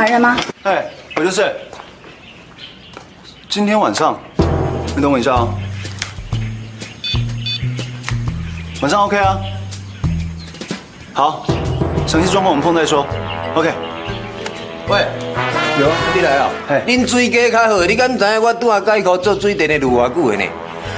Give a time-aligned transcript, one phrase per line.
[0.00, 0.36] 达的打工达人吗？
[0.62, 0.86] 哎，
[1.16, 1.54] 我就是。
[3.48, 4.18] 今天晚上，
[4.94, 5.48] 你等我一下啊。
[8.80, 9.38] 晚上 OK 啊？
[11.12, 11.44] 好，
[12.06, 13.06] 详细状况我们碰再说。
[13.54, 13.70] OK。
[14.88, 15.06] 喂，
[15.80, 16.48] 有啊，你来啊？
[16.68, 20.44] 嘿恁水价较好，你敢知影我拄下改考做水电的路偌久的呢？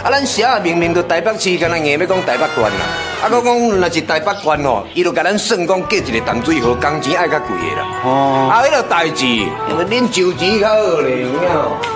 [0.04, 3.11] 啊，咱写啊明明就台北市，敢若硬要讲台北县啦。
[3.22, 7.86] 啊，我讲若是台北县吼，伊就甲咱算讲隔一个淡水河，工钱爱较贵的啦。
[8.04, 11.38] 哦啊，迄个代志，因为恁就钱较好咧，有影？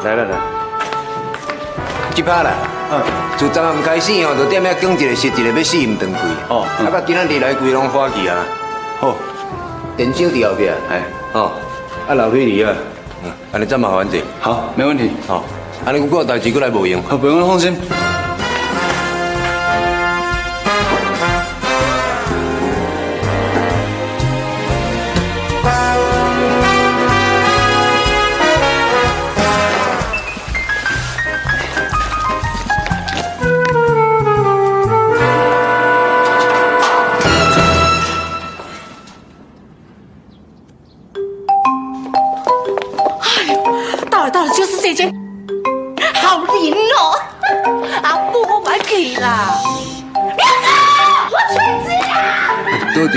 [0.04, 0.36] 来来来，
[2.14, 2.50] 即拍啦。
[2.92, 3.02] 嗯，
[3.36, 6.19] 自昨暗开始吼，就踮遐讲一个是一个要死唔断开。
[6.48, 8.47] 哦嗯啊，到今仔日来规拢花去啊。
[9.00, 9.16] 好，
[9.97, 11.50] 电箱伫后壁，哎，哦，
[12.08, 12.72] 啊，老皮离啊，
[13.24, 14.16] 嗯，安尼怎麻烦者？
[14.41, 15.10] 好，没问题。
[15.27, 15.42] 好，
[15.84, 17.02] 安尼我有代志过来无用。
[17.02, 17.77] 好，不用放心。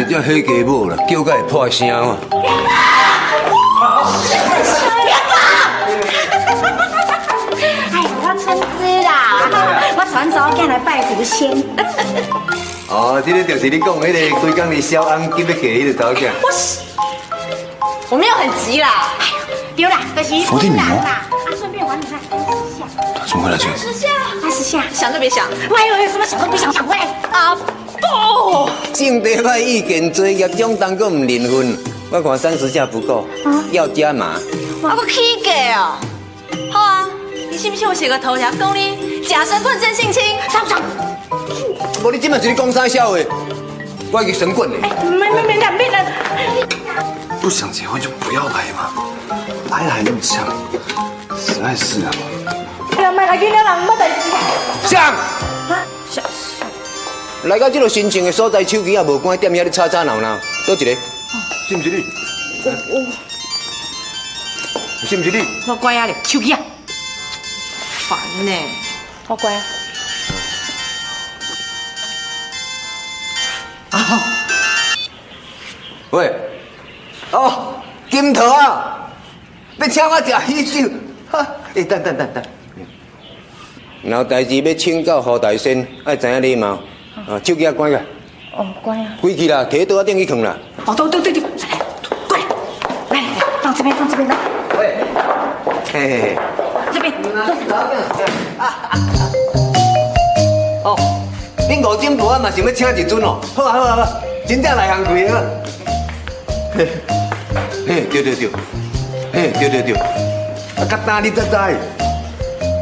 [0.10, 0.18] 啦！
[0.18, 2.18] 多一只黑鸡母啦，叫甲会破声嘛。
[2.32, 2.34] 哎
[5.10, 5.16] 呀，
[8.22, 9.10] 我春枝啦，
[9.98, 11.64] 我传早间来拜狐仙。
[12.90, 16.32] 哦，这个就是你讲迄个规工的小安急要嫁迄个查某囝。
[16.42, 16.80] 我是，
[18.10, 19.14] 我没有很急啦。
[19.76, 21.22] 对啦，可惜伏地魔啦。
[21.22, 22.86] 啊，顺便还你看二十下，
[23.28, 23.66] 怎么回来这？
[23.78, 24.08] 十下，
[24.44, 24.84] 二十下。
[24.92, 25.46] 想都别想。
[25.70, 26.98] 喂喂，什么想都不想想喂。
[27.32, 27.56] 阿
[28.10, 31.78] 布，正地歹意见多，业种当个唔灵分。
[32.12, 33.28] 我看三十下不够，
[33.72, 34.40] 要加码。
[34.82, 35.98] 我个起价哦。
[36.72, 37.10] 好啊，
[37.52, 40.24] 你信不信我写个头条，讲你假神棍真性侵？
[40.50, 40.82] 上不上？
[42.04, 43.18] 无你今麦是咧讲啥笑话？
[44.12, 44.78] 我去神棍嘞！
[45.04, 46.06] 没没没两边人。
[47.40, 48.92] 不想结婚就不要来嘛，
[49.70, 50.48] 来了还那么呛，
[51.38, 52.12] 实在是啊。
[52.98, 54.32] 哎呀，买来给了人没代志。
[54.88, 55.49] 上啊，小
[57.44, 60.92] 来到这个新情的所在，手机也无关，踮遐咧吵吵闹闹，倒一个？
[61.70, 62.04] 是不是你？
[65.08, 65.46] 是不是你？
[65.66, 66.60] 我乖啊咧，手机啊，
[68.08, 68.52] 烦呢。
[69.28, 69.64] 我乖啊。
[76.12, 76.34] 喂，
[77.32, 77.76] 哦，
[78.10, 79.10] 金头啊，
[79.78, 80.90] 要请我食喜酒，
[81.32, 82.44] 哈，哎，等等等等，
[84.04, 86.80] 有代志要请教何大仙，爱知影礼貌，
[87.28, 87.98] 啊，手机啊关个，
[88.56, 89.18] 哦，关啊。
[89.22, 90.56] 关去啦，摕倒啊顶去放啦。
[90.86, 91.42] 哦，对对对对，
[92.28, 92.44] 过来，
[93.10, 94.36] 来来来，放这边，放这边来，
[94.78, 94.96] 喂，
[95.92, 96.38] 嘿嘿嘿，
[96.94, 97.14] 这边。
[100.84, 100.96] 哦，
[101.70, 104.10] 恁五点半嘛想要请一尊哦，好啊好啊好啊，
[104.48, 105.44] 真正来行开啊。
[106.76, 106.88] 嘿，
[107.88, 108.50] 嘿，对对对，
[109.34, 111.78] 嘿，对对对，啊，较大你才知。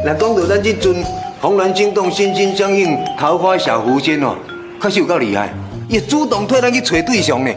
[0.04, 1.04] 若讲到咱这尊
[1.40, 4.34] 红鸾心动、心心相印、桃花小狐仙哦，
[4.82, 5.48] 确实有够厉害，
[5.88, 7.50] 伊主动替咱去找对象呢。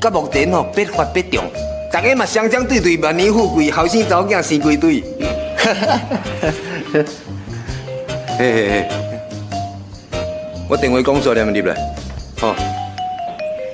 [0.00, 1.42] 到目前哦，必发必中，
[1.90, 5.02] 大家嘛双双对对，万年富贵，后生查某囝生归对。
[8.38, 8.88] 嘿嘿嘿。
[10.68, 11.74] 我电话讲错念入来，
[12.40, 12.54] 吼，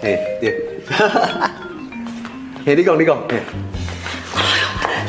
[0.03, 0.55] 嘿，对，
[2.65, 3.41] 嘿，你讲你讲，嘿，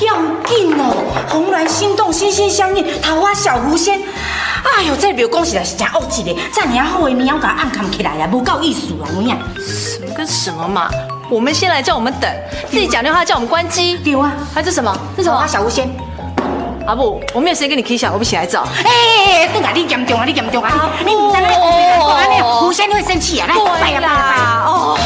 [0.05, 0.15] 要
[0.45, 4.01] 紧哦，红鸾心动，心心相印，桃花小狐仙。
[4.63, 9.37] 哎呦，这表讲起来是真恶气的，这尔好的名，我给它暗藏起来呀，不够意思啊，有影？
[9.59, 10.89] 什么跟什么嘛？
[11.29, 12.29] 我们先来叫我们等，
[12.69, 13.97] 自己讲电话叫我们关机。
[13.97, 14.95] 对啊，还这什么？
[15.15, 15.45] 这什么？
[15.47, 15.89] 小狐仙。
[16.87, 18.67] 阿布，我没有时间跟你 K 笑，我不起来找。
[18.83, 24.63] 哎，等下你严重啊，你严重啊，你你唔知那个讲安尼，狐仙会生气啊，来，拜呀拜呀拜呀。
[24.65, 24.97] 哦。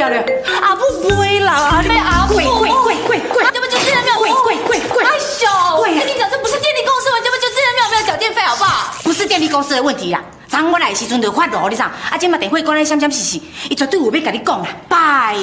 [0.00, 8.94] 阿不会啦，被阿布贵贵贵贵贵啊，这不就自然没有贵贵贵贵哎呦，跟你讲，这不是电力公司，这不就自然秒没有缴电费好不好？
[9.02, 10.22] 不是电力公司的问题啦。
[10.48, 11.82] 昨我来的时阵就发落，你知？
[11.82, 14.68] 啊，今嘛电话关咧闪闪兮兮，伊绝对有要甲你讲啦。
[14.88, 15.36] 拜。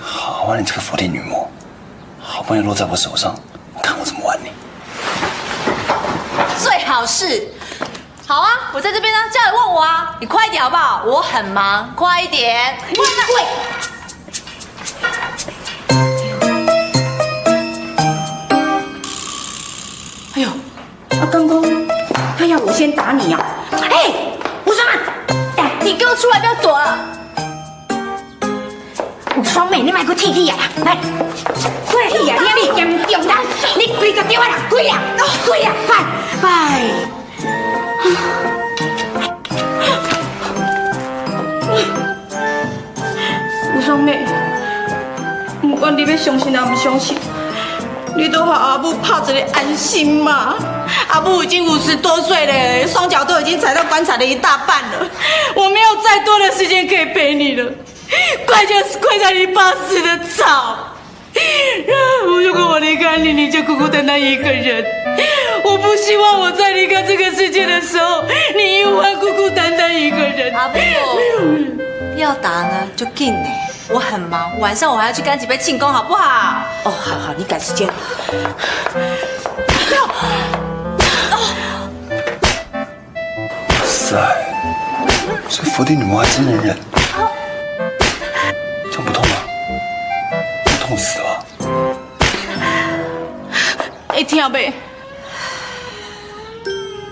[0.00, 1.48] 好啊，你这个伏地女魔，
[2.20, 3.34] 好不容易落在我手上，
[3.82, 4.50] 看我怎么玩你！
[6.62, 7.48] 最好是，
[8.28, 11.04] 好啊，我在这边呢，叫你问我啊，你快一点好不好？
[11.04, 12.76] 我很忙，快一点。
[12.88, 12.96] 喂。
[20.34, 21.62] 哎呦，啊，刚刚
[22.36, 23.38] 他要我先打你呀、
[23.70, 24.12] 哎，
[24.64, 24.94] 吴双啊，
[25.58, 26.98] 哎，你给我出来，不要躲了。
[29.36, 30.96] 吴双妹，你买个铁铁呀，来，
[31.86, 32.76] 快铁呀，你你
[33.08, 33.38] 严重啦，
[33.76, 34.98] 你跪个电话啦，跪呀，
[35.46, 36.04] 跪呀，拜
[36.42, 37.15] 拜。
[43.74, 44.26] 吴双妹，
[45.60, 47.16] 不管你要相信还不相信，
[48.16, 50.54] 你都和阿母拍一个安心嘛。
[51.08, 55.08] 阿母已经五十多岁了，双脚都已经踩到棺材的一大半了，
[55.54, 57.72] 我没有再多的时间可以陪你了。
[58.46, 60.78] 快就是跪在你爸死的早。
[62.44, 64.84] 如果我离开你，你就孤孤单单一个人。
[65.64, 68.24] 我不希望我在离开这个世界的时候，
[68.54, 70.54] 你又会孤孤单单一个人。
[70.54, 70.78] 阿布，
[72.16, 73.48] 要打呢就进呢，
[73.88, 76.62] 我很忙，晚上我还要去干几杯庆功，好不好？
[76.84, 77.88] 哦，好好，你赶时间。
[83.84, 84.16] 塞，
[85.48, 86.76] 这伏地女魔还真能忍，
[88.90, 89.36] 这样不痛吗？
[90.64, 91.44] 不痛死了。
[94.08, 94.72] 会听没？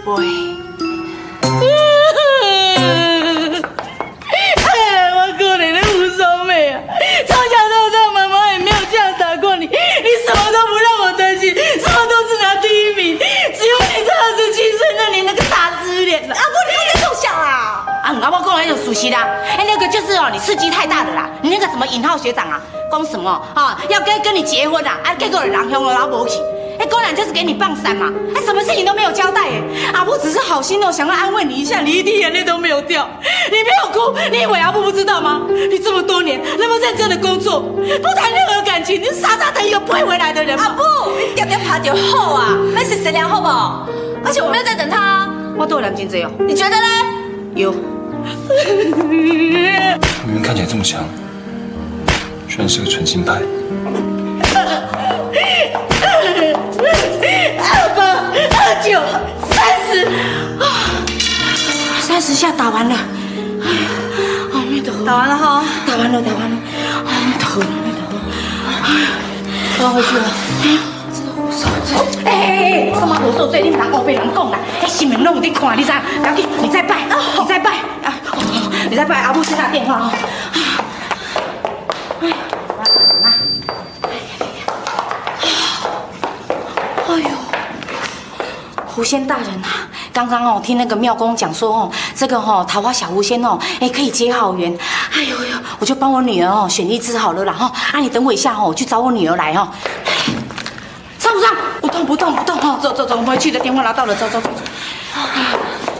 [0.05, 0.25] 不会。
[4.67, 6.81] 哎，我可怜的吴双妹啊！
[7.27, 9.73] 从小到大，妈妈也没有这样打过你，你
[10.27, 16.35] 什么都不让我担心，什么都是拿第一名，只有你才二十七岁那年那个大失脸了。
[16.35, 17.87] 阿布，你不能够想啊！
[18.05, 19.27] 啊，阿伯讲来就熟悉啦。
[19.57, 21.31] 哎，那个就是哦，你刺激太大了啦。
[21.41, 22.61] 你那个什么尹浩学长啊，
[22.93, 26.39] 讲什么啊，要跟跟你结婚啊，啊，结果人向了老婆去。
[26.95, 29.61] 哎，公然就是给你放伞嘛，哎，什么事情都没有交代哎。
[29.93, 33.09] 阿布只是好心哦，想要安慰你一下，你一滴眼泪都没有掉，
[33.51, 35.43] 你没有哭，你以为阿布不知道吗？
[35.71, 40.65] 你这么多年那么认真的工作，不谈任何感情，你傻傻等一个不会回来的人吗？
[40.67, 40.83] 阿布，
[41.19, 43.89] 你点点爬就好啊，那是谁良好不好？
[44.25, 46.87] 而且我没有在等他啊，我都有两斤这哦，你觉得呢？
[47.57, 47.75] 有。
[50.25, 51.05] 明明看起来这么强，
[52.49, 53.43] 居然是个纯金牌。
[57.61, 57.99] 二八
[58.31, 58.89] 二九
[59.51, 59.57] 三
[59.89, 59.91] 十，
[62.01, 62.95] 三十下打完了。
[62.95, 63.67] 哎
[64.53, 66.57] 阿弥陀佛，打完了哈，打完了，打完了。
[67.05, 68.13] 阿弥陀佛，阿弥陀佛。
[69.79, 70.25] 我要回去了。
[70.55, 70.69] 哎
[72.25, 73.63] 哎哎，什么我受罪？
[73.63, 75.93] 你们人后被人讲啦，哎，新闻拢有在看，你知？
[76.21, 77.71] 不要紧，你再拜，你再拜
[78.05, 78.15] 啊，
[78.91, 79.21] 你再拜。
[79.23, 80.11] 阿母先打电话哦。
[82.23, 82.25] 哎，
[87.09, 87.29] 哎呦。
[88.95, 94.73] 狐仙大人啊，刚刚哦听那个庙公讲说哦，这个哦桃花小狐仙哦，哎可以结好缘。
[95.13, 97.73] 哎呦呦，我就帮我女儿哦选一只好了啦哈。
[97.93, 99.67] 啊，你等我一下哦，我去找我女儿来哦。
[101.19, 101.51] 上不上？
[101.81, 104.49] 不动不动不动哦，走走走，我们回去的电话拿到了，走走走。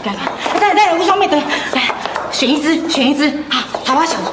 [0.05, 1.37] 来来来来，吴双妹等，
[1.73, 1.81] 来
[2.31, 4.31] 选一只选一只，好桃花小狐。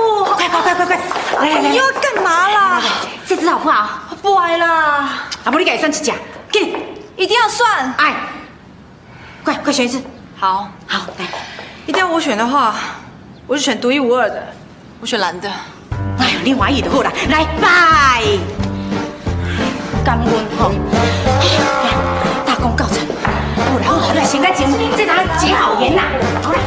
[0.00, 1.00] 哦，快快快快快，
[1.42, 2.82] 来来来，你又要干嘛啦？
[3.26, 3.86] 这只好不好？
[4.22, 5.10] 不爱啦，
[5.44, 6.12] 啊，不你给算几只，
[6.50, 6.89] 给。
[7.20, 7.94] 一定要算。
[7.98, 8.14] 哎，
[9.44, 10.02] 快快选一次，
[10.38, 11.26] 好，好来。
[11.84, 12.74] 一定要我选的话，
[13.46, 14.42] 我就选独一无二的，
[15.00, 15.50] 我选蓝的。
[16.18, 18.22] 哎呦，你欢喜就好啦，来拜，
[20.02, 20.72] 感恩吼，
[22.46, 23.06] 大功告成。
[23.22, 26.00] 好啦好啦，来先来前这张结好缘呐，
[26.42, 26.58] 好啦。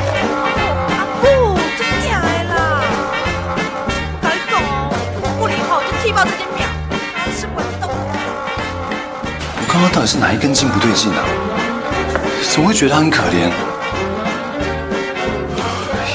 [9.84, 11.26] 刚刚到底是哪一根筋不对劲啊？
[12.50, 13.52] 怎么会觉得他很可怜？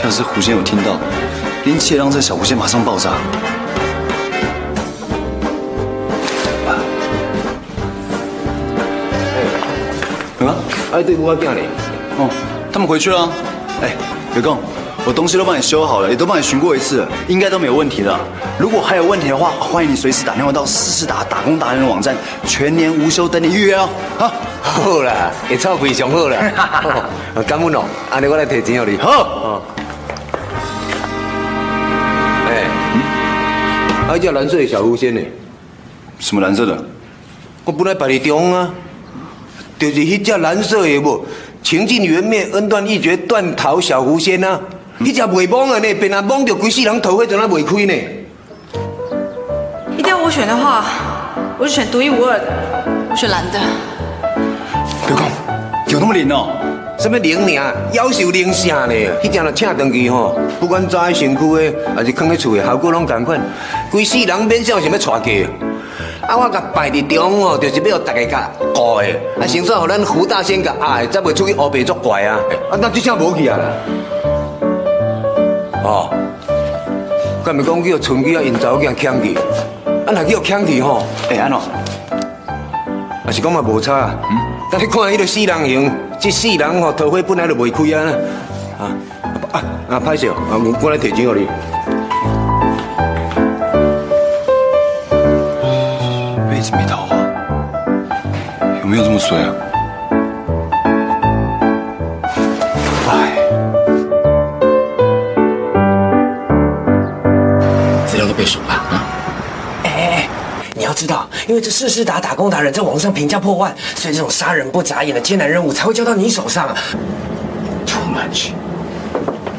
[0.02, 0.96] 要是狐仙有听到，
[1.66, 3.10] 连气也让这小狐仙马上爆炸。
[10.40, 10.56] 啊，
[10.94, 11.60] 哎，对，我叫你？
[12.16, 12.30] 哦，
[12.72, 13.28] 他们回去了。
[13.82, 13.94] 哎，
[14.32, 14.58] 刘公，
[15.08, 18.20] 我东西都帮你修好了，也都帮你巡过一次了，应该都没有问题了。
[18.58, 23.88] 如果还有问题的话，欢迎你随时打电话到四四达打工达人的网站，全年无休等你预约哦。
[24.18, 26.36] 好，好啦，会臭非常好啦。
[27.34, 28.98] 哦感恩哦，安尼我来提钱给你。
[28.98, 29.10] 好。
[29.10, 29.62] 哦。
[32.50, 32.66] 哎，
[34.06, 35.22] 还叫蓝色的小狐仙呢？
[36.18, 36.84] 什么蓝色的？
[37.64, 38.70] 我本来摆你中啊，
[39.78, 41.24] 就是迄只蓝色的无，
[41.62, 44.60] 情尽缘灭，恩断义绝，断桃小狐仙啊，
[45.00, 47.94] 迄只袂懵的呢，变啊懵着规世人头花怎啊袂开呢？
[49.96, 50.84] 一定要我选的话，
[51.56, 52.44] 我就选独一无二的，
[53.10, 53.58] 我选蓝的。
[55.06, 55.24] 刘公，
[55.86, 56.48] 有那么灵哦？
[56.98, 58.94] 什么灵尔，夭寿灵啥呢？
[59.22, 63.40] 迄只若请登去吼，不管扎在身躯的，还是放在厝的，效果拢同款，
[63.92, 65.48] 规世人免想想要娶嫁。
[66.26, 69.06] 啊，我甲摆伫中哦，就是要大家甲顾的，
[69.40, 72.36] 啊，先算互咱胡大仙甲爱，才袂出去乌白作怪啊。
[72.68, 73.64] 啊，那这下无去啊啦。
[75.88, 76.10] 哦，
[77.42, 81.58] 敢咪讲叫春姬啊，因查某囝抢去，啊，若叫抢去吼，哎，安怎？
[83.24, 84.14] 也是讲嘛无差啊。
[84.70, 85.90] 但你看迄个死人形，
[86.20, 88.12] 这死人吼桃花本来就袂开啊。
[88.78, 88.84] 啊
[89.52, 90.02] 啊啊！
[90.04, 91.46] 歹势哦，啊，我我来提钱互你。
[96.50, 97.16] 杯子没桃花，
[98.82, 99.54] 有没有这么衰啊？
[111.48, 116.76] 因为这世事达打工达人在网上评价破万，所以这种杀人不眨眼的艰难任务才会交到你手上啊。
[117.86, 118.50] too much。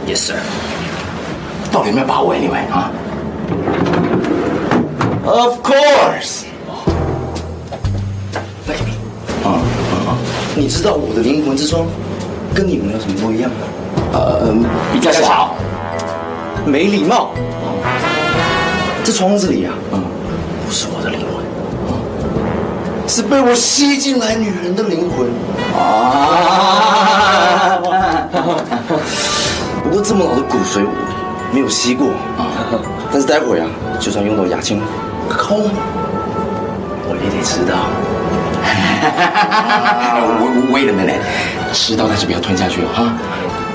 [0.07, 0.37] Yes sir。
[1.71, 2.91] 到底有没有把握？Anyway 啊
[5.25, 6.43] Of course。
[9.43, 10.13] 啊啊！
[10.55, 11.87] 你知道我的灵魂之窗
[12.53, 13.57] 跟你们有什么不一样吗？
[14.13, 14.53] 呃，
[14.93, 15.55] 比较小。
[16.67, 17.31] 没礼貌。
[19.03, 19.73] 这窗子里啊，
[23.19, 25.27] 是被我吸进来女人的灵魂。
[25.77, 27.77] 啊！
[29.83, 30.91] 不过这么老的骨髓我
[31.51, 32.07] 没有吸过，
[33.11, 33.67] 但是待会儿啊，
[33.99, 34.79] 就算用到牙签
[35.27, 35.63] 抠，
[37.09, 37.89] 我也得知道。
[40.39, 41.19] 我 wait a minute，
[41.73, 43.03] 吃到但是不要吞下去哦哈，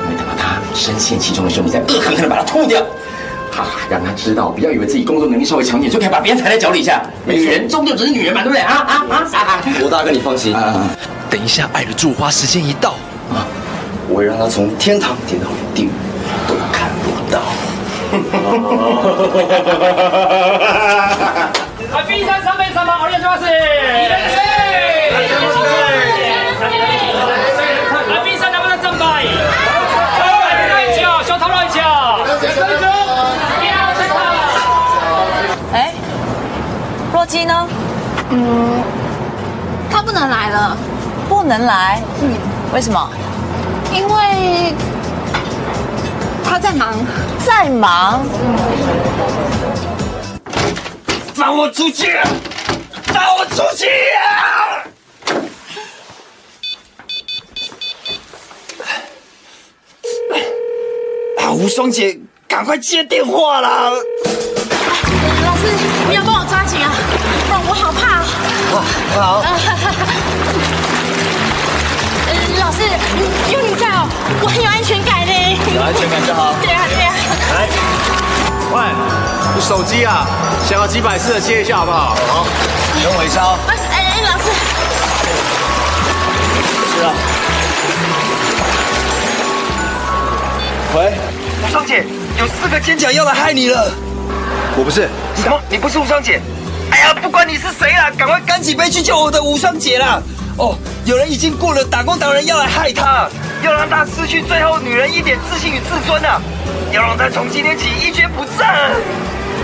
[0.06, 2.82] 因为等到他深陷其中的时候，你再恶狠狠的把它吐掉。
[3.53, 7.01] 哈，让他知道，不要以为自己工作能力稍微强点就可以把别人踩在脚底下。
[7.25, 9.61] 女人终究只是女人嘛，对不对啊啊啊啊！
[9.79, 10.55] 罗大哥，你放心，
[11.29, 12.95] 等一下，爱的祝花时间一到，
[14.07, 15.89] 我会让他从天堂跌到地狱
[16.47, 17.39] 都看不到。
[21.91, 23.43] 啊，B 三三名様お願いします。
[37.24, 37.66] 若姬呢？
[39.90, 40.76] 他不能来了，
[41.26, 42.02] 不能来。
[42.20, 42.34] 嗯，
[42.74, 43.10] 为什么？
[43.94, 44.74] 因为
[46.44, 46.94] 他在忙。
[47.42, 48.26] 在忙。
[51.34, 52.20] 放我出去！
[53.06, 54.84] 放我出去呀！
[61.40, 63.90] 啊，无双姐，赶快接电话啦！
[65.44, 65.62] 老师，
[66.08, 66.43] 你要帮我
[67.74, 68.22] 我好怕啊。
[69.14, 69.42] 好，
[72.26, 72.78] 呃老师，
[73.52, 74.06] 有你在哦，
[74.42, 75.32] 我很有安全感呢。
[75.74, 76.54] 有安全感就好。
[76.62, 77.12] 对啊，对啊。
[77.52, 77.66] 来，
[78.72, 78.78] 喂，
[79.56, 80.24] 你手机啊，
[80.68, 82.14] 想要几百次的接一下好不好？
[82.28, 82.46] 好，
[83.02, 83.58] 等我一下哦。
[83.66, 84.44] 哎哎，老师，
[86.94, 87.10] 是啊。
[90.94, 91.12] 喂，
[91.64, 92.06] 无双姐，
[92.38, 93.90] 有四个奸角要来害你了。
[94.76, 95.08] 我不是。
[95.42, 95.60] 什么？
[95.68, 96.40] 你不是无双姐？
[97.12, 100.22] 不管你是谁啦，赶快干起杯去救我的无双姐啦！
[100.56, 103.28] 哦，有人已经过了打工党人要来害她，
[103.62, 106.40] 要让她失去最后女人一点自信与自尊啊！
[106.92, 108.66] 要让她从今天起一蹶不振。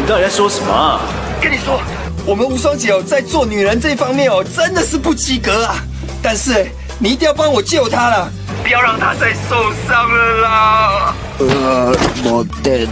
[0.00, 1.00] 你到底在说什么啊？
[1.40, 1.80] 跟你说，
[2.26, 5.76] 我们无双姐哦，在做女人这方面哦，真的是不及格啊！
[6.22, 6.66] 但是
[6.98, 8.28] 你一定要帮我救她了，
[8.64, 11.14] 不要让她再受伤了啦！
[11.38, 12.88] 呃，我的。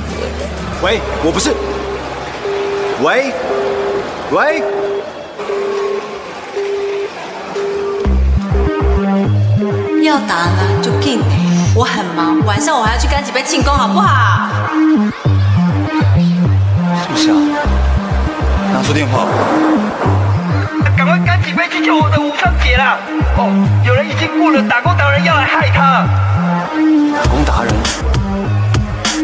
[0.81, 1.53] 喂，我不是。
[3.03, 3.33] 喂，
[4.31, 4.63] 喂。
[10.03, 11.21] 要打呢就进，
[11.75, 14.49] 我很忙，晚上我还要去干几杯庆功，好不好？
[17.03, 17.37] 是不是啊？
[18.73, 19.27] 拿出电话。
[20.97, 22.99] 赶快干几杯去救我的无双姐啦！
[23.37, 23.53] 哦，
[23.85, 26.07] 有人已经雇了打工达人要来害他。
[27.15, 27.73] 打工达人，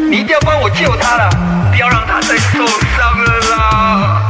[0.09, 1.29] 你一定要帮我救他了，
[1.71, 4.24] 不要让他再受伤了啦！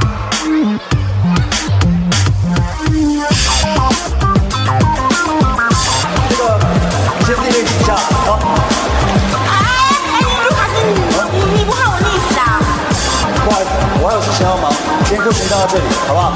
[15.15, 16.33] 先就先到这里，好不好？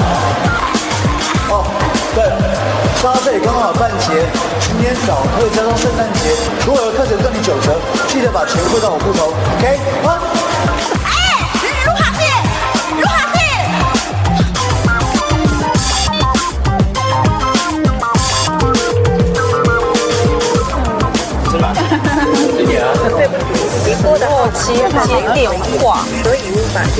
[1.49, 1.65] 哦，
[2.15, 2.39] 对了，
[3.03, 4.25] 到这里刚好半节，
[4.61, 6.31] 今天早退加上圣诞节，
[6.65, 7.75] 如果有课程赚你九折，
[8.07, 9.75] 记得把钱汇到我户头，OK？
[10.07, 10.23] 啊？
[11.03, 11.11] 哎，
[11.83, 12.23] 卢卡斯，
[12.95, 13.37] 卢卡斯。
[22.55, 22.87] 谢谢啊。
[22.95, 23.43] 对不起，
[23.89, 26.97] 您拨的号接接电话，所以无法接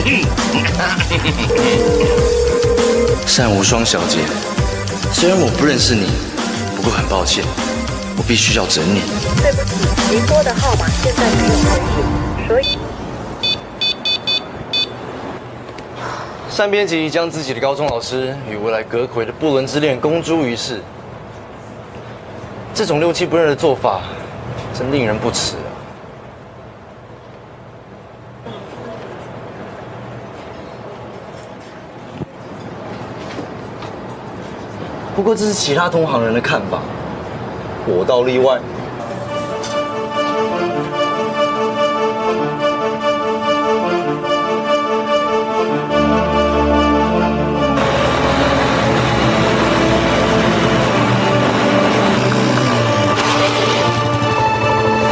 [3.40, 4.18] 单无双小姐，
[5.12, 6.08] 虽然我不认识你，
[6.76, 7.42] 不过很抱歉，
[8.18, 9.00] 我必须要整你。
[9.40, 9.76] 对不起，
[10.10, 11.54] 您拨的号码现在没有，
[12.48, 12.78] 所以。
[16.54, 20.82] 单编辑将自己的高中老师与未来阁魁的不伦之恋公诸于世，
[22.74, 24.02] 这种六亲不认的做法，
[24.74, 25.64] 真令人不齿啊！
[35.20, 36.78] 不过这是其他同行人的看法，
[37.84, 38.58] 我倒例外。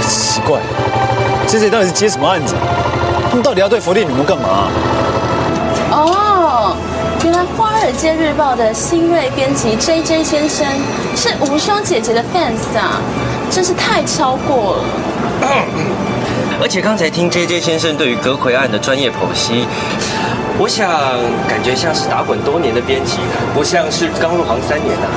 [0.00, 0.58] 奇怪，
[1.46, 2.54] 这这到底是接什么案子？
[3.28, 4.70] 他们到底要对佛地女魔干嘛？
[7.99, 10.64] 街日报》的新锐编辑 J J 先生
[11.17, 13.02] 是无双姐姐的 fans 啊，
[13.50, 14.85] 真是太超过了。
[16.62, 19.67] 而且刚才听 J J 先生对于葛魁案的专业剖析，
[20.61, 20.88] 我想
[21.49, 23.19] 感觉像是打滚多年的编辑，
[23.52, 25.09] 不像是刚入行三年的、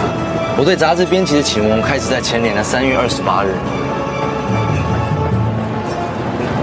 [0.58, 3.54] 我对杂志编辑的启蒙开始在前年的三月二十八日。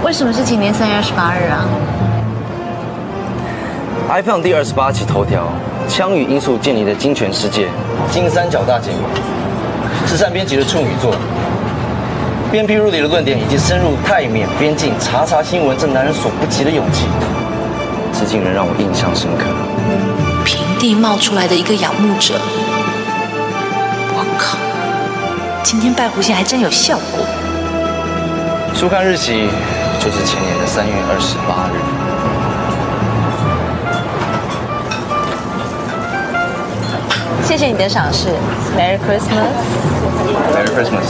[0.03, 1.63] 为什么是今年三月二十八日啊
[4.09, 5.47] ？iPhone 第二十八期头条：
[5.89, 7.67] 枪与因素建立的金泉世界，
[8.11, 11.15] 金三角大解谜，是善编辑的处女作。
[12.51, 17.05] 鞭辟入里的论点以及深入泰缅边境查查新闻，这男人所不及的勇气，
[18.13, 19.45] 至今仍让我印象深刻。
[20.45, 22.35] 平地冒出来的一个仰慕者，
[24.15, 24.57] 我靠！
[25.63, 27.25] 今天拜狐仙还真有效果。
[28.75, 29.49] 书刊日期
[29.99, 31.98] 就是前年的三月二十八日。
[37.49, 38.27] 谢谢你的赏识
[38.77, 39.49] ，Merry Christmas。
[40.53, 41.09] Merry Christmas。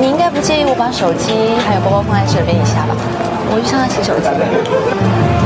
[0.00, 2.96] 你应该不介意我把手机还有包包放在这边一下吧？
[3.52, 5.43] 我去上下洗手机。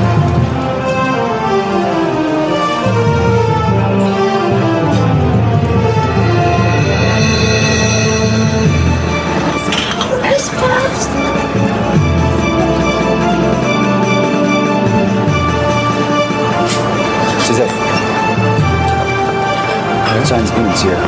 [20.29, 20.99] 这案子给你接了。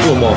[0.00, 0.32] 做梦。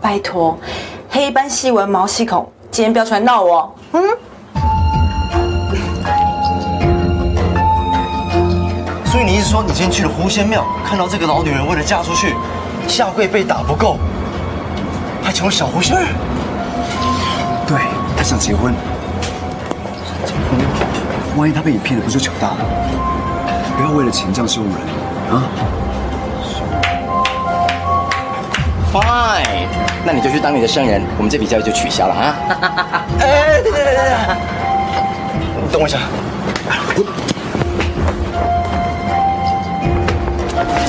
[0.00, 0.58] 拜托，
[1.08, 3.72] 黑斑细纹毛细孔，今天不要出来闹我。
[3.92, 4.02] 嗯，
[9.04, 12.34] 所以你是说，你今天去了狐仙庙，看到这个老女人为了嫁出去，
[12.88, 13.96] 下跪被打不够，
[15.22, 16.04] 还成了小狐仙儿？
[17.68, 17.78] 对，
[18.16, 18.74] 她想结婚。
[21.40, 22.56] 万一他被你骗了，不就糗大了？
[23.74, 24.76] 不要为了钱这样羞辱人
[25.32, 25.42] 啊
[28.92, 29.66] ！Fine，
[30.04, 32.36] 那你就去当你的圣人，我们这笔交易就取消了啊。
[33.20, 34.04] 哎，等等等等，
[35.72, 35.96] 等我一下。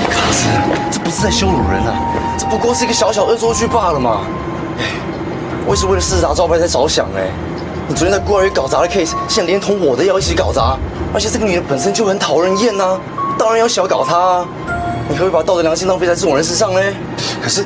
[0.10, 0.50] 卡斯，
[0.92, 1.96] 这不是在羞辱人啊，
[2.38, 4.20] 这不过是一个小小恶作剧罢了嘛。
[4.80, 4.84] 哎，
[5.66, 7.30] 我也是为了四大招牌才着想哎。
[7.92, 10.78] 你昨天在孤儿院搞砸的 case，现在连同我的也要一起搞砸，
[11.14, 12.98] 而且这个女人本身就很讨人厌呐、
[13.38, 14.48] 当然要小搞她啊。
[15.10, 16.80] 你可不可以把道德良心浪费在这种人身上呢？
[17.44, 17.66] 可是，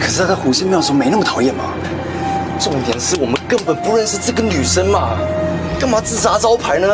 [0.00, 1.64] 可是她在狐仙庙的时候没那么讨厌嘛。
[2.60, 5.08] 重点是我们根本不认识这个女生嘛，
[5.80, 6.86] 干嘛自杀招牌呢？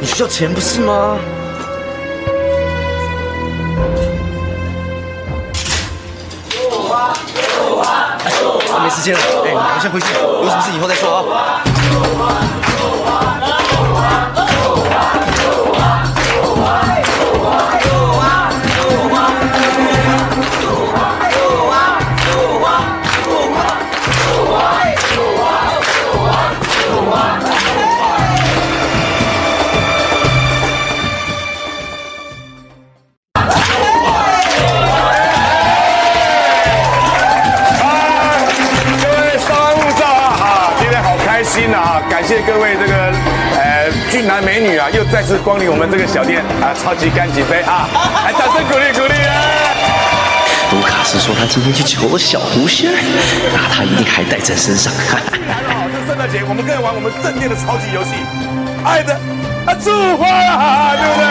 [0.00, 1.16] 你需要钱不是吗？
[8.82, 9.20] 没时间了，
[9.80, 12.59] 先回去，有什么事以后再说啊。
[41.60, 42.00] 心啊！
[42.08, 43.12] 感谢各位这个
[43.60, 47.84] 呃俊男美女啊，又再次光临我们这个小店啊，超级干几杯啊！
[48.24, 49.36] 来，掌声鼓励鼓励啊！
[50.72, 52.88] 卢卡斯说他今天去求了小狐仙，
[53.52, 54.90] 那他一定还带在身上。
[55.04, 58.16] 大家好，是圣诞节，我们更玩我们正店的超级游戏，
[58.82, 59.12] 爱的
[59.68, 61.28] 啊祝花啊，对不对？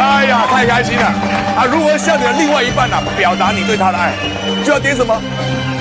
[0.00, 1.04] 哎呀，太开心了
[1.60, 1.68] 啊！
[1.70, 4.14] 如何向你的另外一半呢、表达你对他的爱，
[4.64, 5.20] 就要点什么？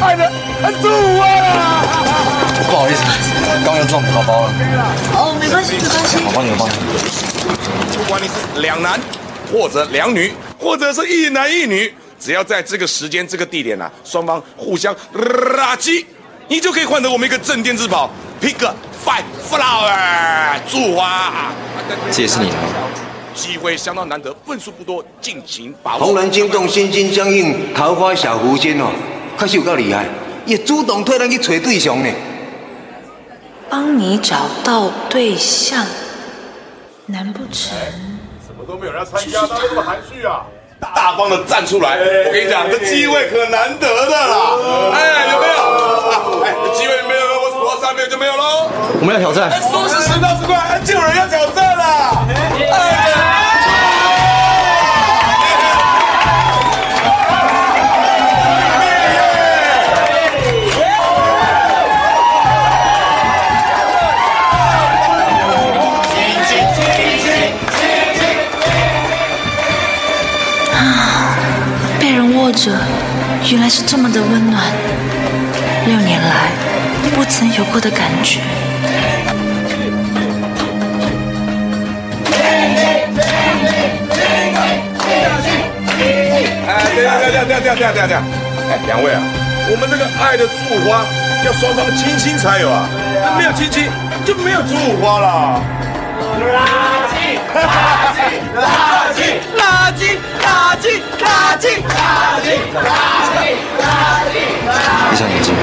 [0.03, 1.79] 爱的啊祝花啊！
[2.61, 3.01] 不好意思，
[3.65, 4.53] 刚刚撞宝宝了。
[5.13, 6.17] 哦，没关系，没关系。
[6.25, 6.73] 我帮你，我帮你。
[7.97, 8.99] 不管你是两男
[9.51, 16.05] 或者两女，或者是一男一女，只要在这个时间、这个地点啊，双方互相垃圾，
[16.47, 18.09] 你就可以换得我们一个镇店之宝
[18.41, 18.55] Pick
[19.05, 21.51] Five Flower 祝花。
[22.11, 22.61] 这也是你的吗？
[23.35, 26.05] 机会相当难得，份数不多，尽情把握。
[26.05, 28.91] 红人惊动，心心相印，桃花小狐仙哦，
[29.39, 30.05] 确实有够厉害，
[30.45, 32.09] 也主动替咱去找对象呢。
[33.73, 35.83] 帮你找到对象，
[37.07, 37.75] 难不成？
[38.45, 40.43] 什么都没有人要参加，哪有那么含蓄啊？
[40.79, 41.97] 大方的站出来！
[41.97, 44.59] 我跟你讲，这机会可难得的啦！
[44.93, 45.57] 哎，有没有？
[45.57, 48.69] 啊，哎，这机会没有了，我数到三秒就没有喽。
[49.01, 49.49] 我们要挑战。
[49.49, 52.27] 哎，说是十到十块，哎就有人要挑战啦！
[52.29, 53.22] 哎。
[72.53, 72.71] 被人握着，
[73.51, 74.63] 原来是这么的温暖。
[75.85, 76.51] 六年来
[77.15, 78.39] 不曾有过的感觉。
[86.67, 88.21] 哎，等一下，等一下，等一下，等一下，等下，等下！
[88.69, 89.21] 哎，两位啊，
[89.69, 91.03] 我们这个爱的祝福花
[91.45, 92.87] 要双方亲亲才有啊，
[93.21, 93.89] 那没有亲亲
[94.25, 95.61] 就没有祝福花了。
[96.33, 96.65] 垃
[97.11, 97.37] 圾，
[98.55, 99.19] 垃圾
[99.57, 100.85] 垃圾垃圾
[101.19, 101.25] 垃
[101.59, 102.87] 圾垃圾垃
[103.19, 103.35] 圾
[103.87, 103.91] 垃
[104.29, 104.35] 圾
[105.09, 105.53] 闭上眼睛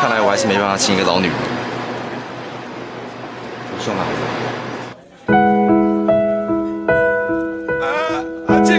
[0.00, 1.36] 看来我还是没办法亲一个老女人
[3.78, 4.04] 算了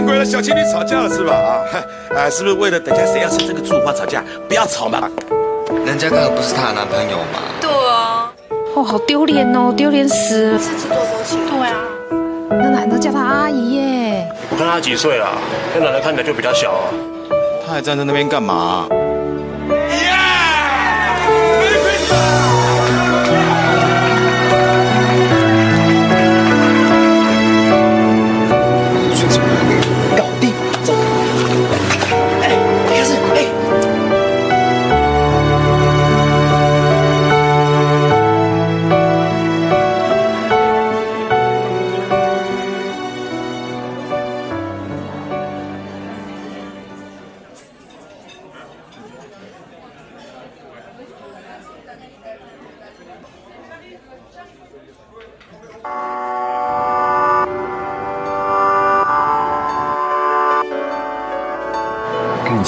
[0.02, 1.32] 见鬼了，小情侣吵架了是吧？
[1.32, 1.62] 啊，
[2.16, 4.22] 哎，是不是为了等下谁要吃这个祝福花吵架？
[4.48, 5.08] 不要吵嘛！
[5.86, 7.38] 人家刚刚不是她的男朋友吗？
[7.60, 8.32] 对啊，
[8.74, 10.58] 哦，好丢脸哦，丢脸死了。
[10.58, 11.38] 自己多多情。
[11.46, 11.76] 对啊，
[12.50, 14.28] 那男的叫她阿姨耶。
[14.50, 15.28] 我看他几岁了，
[15.74, 16.90] 那男的看起来就比较小啊。
[17.64, 18.86] 她还站在那边干嘛？
[18.88, 18.96] 搞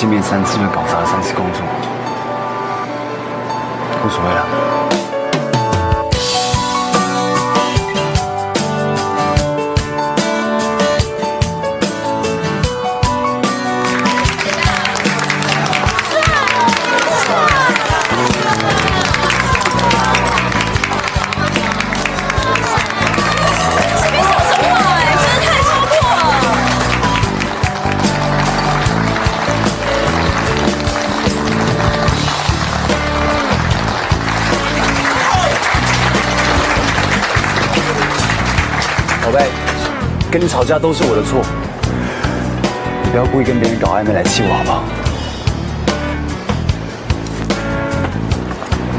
[0.04, 1.62] 见面三次，就搞砸了三次工作，
[4.04, 4.43] 无所谓了。
[40.34, 41.40] 跟你吵架都是我的错，
[43.04, 44.82] 你不要故意跟别人搞暧昧来气我好不好？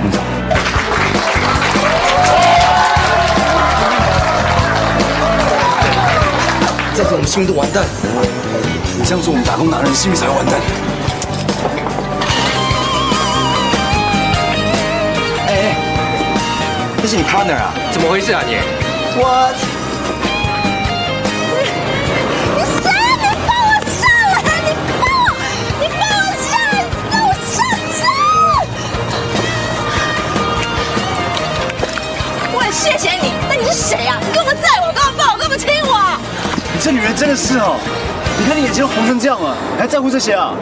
[0.02, 0.20] 你走。
[6.96, 7.84] 这样子我们心都完蛋。
[8.98, 10.56] 你这样做，我们打工男人性命才会完蛋。
[15.50, 15.76] 哎哎，
[17.02, 17.74] 这是你 partner 啊？
[17.92, 18.56] 怎么回事啊你？
[19.18, 19.52] 我
[33.76, 34.24] 谁呀、啊？
[34.26, 34.94] 你干嘛在我？
[34.94, 35.38] 干嘛抱我？
[35.38, 36.18] 干嘛亲我？
[36.74, 37.76] 你这女人真的是哦，
[38.40, 40.54] 你看你眼睛都红成这样了、你还在乎这些啊？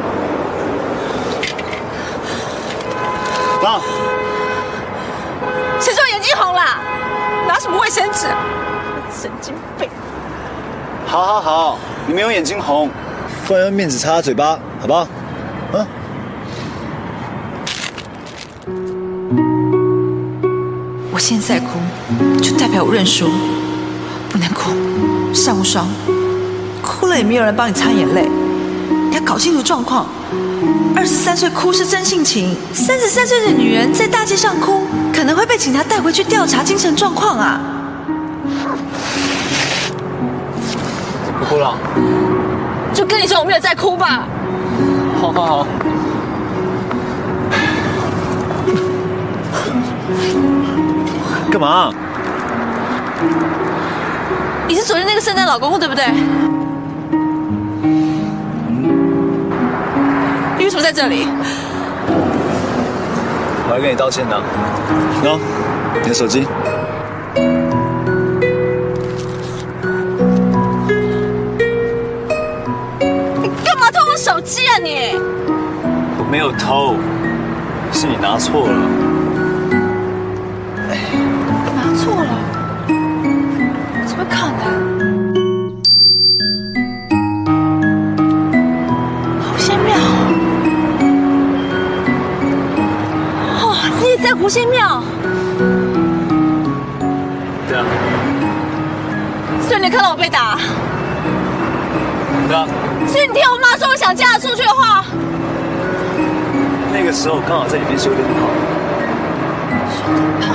[3.61, 3.79] 妈，
[5.79, 6.61] 谁说眼睛红了？
[7.47, 8.25] 拿什么卫生纸？
[9.21, 9.87] 神经病！
[11.05, 12.89] 好好好，你没有眼睛红，
[13.47, 15.07] 不然用面纸擦擦嘴巴，好不好？
[21.25, 21.79] 现在哭，
[22.41, 23.29] 就代表我认输，
[24.29, 24.71] 不能哭。
[25.33, 25.87] 单无双，
[26.81, 28.29] 哭了也没有人帮你擦眼泪，
[29.09, 30.05] 你要搞清楚状况。
[30.93, 34.81] 二十三岁哭是真性情，三十三岁的女人在大街上哭，
[35.13, 37.61] 可能会被警察带回去调查精神状况啊。
[41.39, 41.73] 不哭了，
[42.93, 44.27] 就跟你说我没有在哭吧。
[45.21, 45.67] 好好好。
[51.53, 51.93] 干嘛？
[54.67, 56.03] 你是昨天那个圣诞老公公对不对？
[60.57, 61.27] 你为什么在这里？
[63.69, 64.35] 我要跟你道歉的。
[65.23, 65.37] 喏，
[66.01, 66.47] 你的手机。
[73.43, 75.11] 你干嘛偷我手机啊你？
[76.17, 76.95] 我没有偷，
[77.91, 79.12] 是你拿错了。
[84.23, 84.63] 么可能？
[89.41, 89.95] 狐仙庙。
[93.59, 95.03] 哦，你也在狐仙庙？
[97.67, 97.83] 对啊。
[99.61, 100.57] 所以你看到我被打？
[102.47, 102.65] 对啊。
[103.07, 105.03] 所以你听我妈说我想嫁出去的话？
[106.93, 108.47] 那个时候刚好在里面修灯泡。
[109.69, 110.45] 难怪灯泡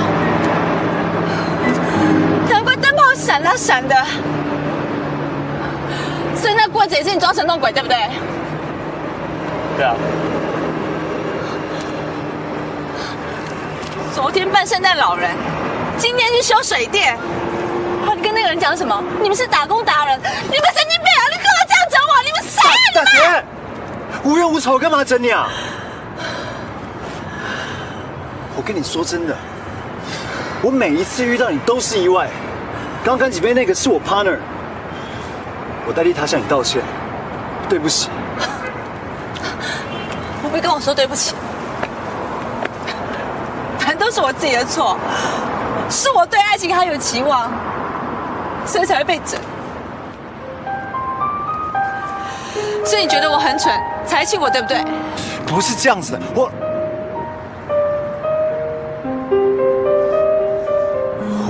[3.19, 3.95] 闪啊闪的。
[6.35, 7.97] 所以那棍子也是你装神弄鬼，对不对？
[9.75, 9.93] 对啊。
[14.15, 15.31] 昨天扮圣诞老人，
[15.97, 17.17] 今天去修水电。
[18.07, 19.03] 哦，你跟那个人讲什么？
[19.21, 21.23] 你们是打工达人，你们神经病啊！
[21.29, 22.13] 你干嘛这样整我？
[22.23, 22.71] 你们谁啊？
[22.87, 23.43] 你大们！
[24.23, 25.49] 姐，无冤无仇，干嘛整你啊？
[28.55, 29.35] 我跟你说真的，
[30.61, 32.29] 我每一次遇到你都是意外。
[33.03, 34.37] 刚刚几杯那个是我 partner，
[35.87, 36.81] 我代替他向你道歉，
[37.67, 38.09] 对不起。
[40.43, 41.33] 不必跟我说对不起，
[43.77, 44.97] 反正都是我自己的错，
[45.89, 47.49] 是我对爱情还有期望，
[48.65, 49.39] 所以才会被整。
[52.85, 53.73] 所以你觉得我很蠢，
[54.05, 54.83] 才气我对不对？
[55.45, 56.51] 不是这样子的，我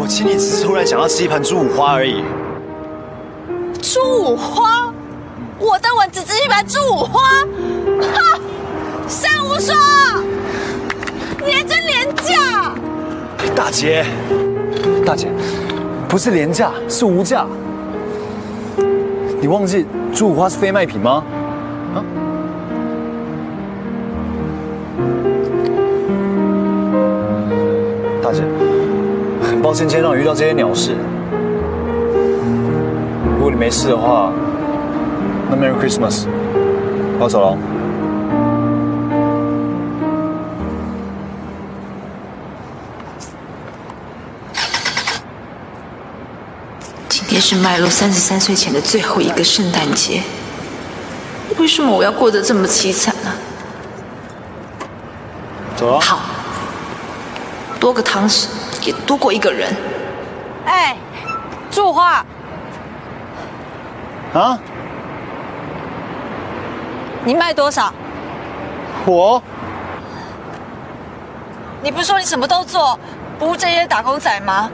[0.09, 2.23] 请你只是突然想要吃一盘猪五花而已。
[3.79, 4.91] 猪五花，
[5.59, 7.21] 我当晚只吃一盘猪五花，
[8.01, 8.39] 哈！
[9.07, 9.77] 三无双，
[11.45, 12.73] 你还真廉价！
[13.55, 14.03] 大姐，
[15.05, 15.27] 大姐，
[16.09, 17.45] 不是廉价，是无价。
[19.39, 21.23] 你忘记猪五花是非卖品吗？
[29.69, 30.95] 抱歉今天让你遇到这些鸟事。
[33.23, 34.33] 如果你没事的话，
[35.47, 36.25] 那 Merry Christmas，
[37.19, 37.57] 我要走了。
[47.07, 50.23] 今天是迈入三十三岁前的最后一个圣诞节，
[51.59, 53.31] 为什么我要过得这么凄惨呢？
[55.75, 55.99] 走了。
[55.99, 56.21] 好，
[57.79, 58.47] 多个汤匙
[58.89, 59.71] 也多过一个人。
[60.65, 60.97] 哎，
[61.69, 62.25] 猪五花，
[64.33, 64.57] 啊？
[67.23, 67.93] 你卖多少？
[69.05, 69.41] 我？
[71.83, 72.99] 你不是说你什么都做，
[73.37, 74.71] 不务正业打工仔吗？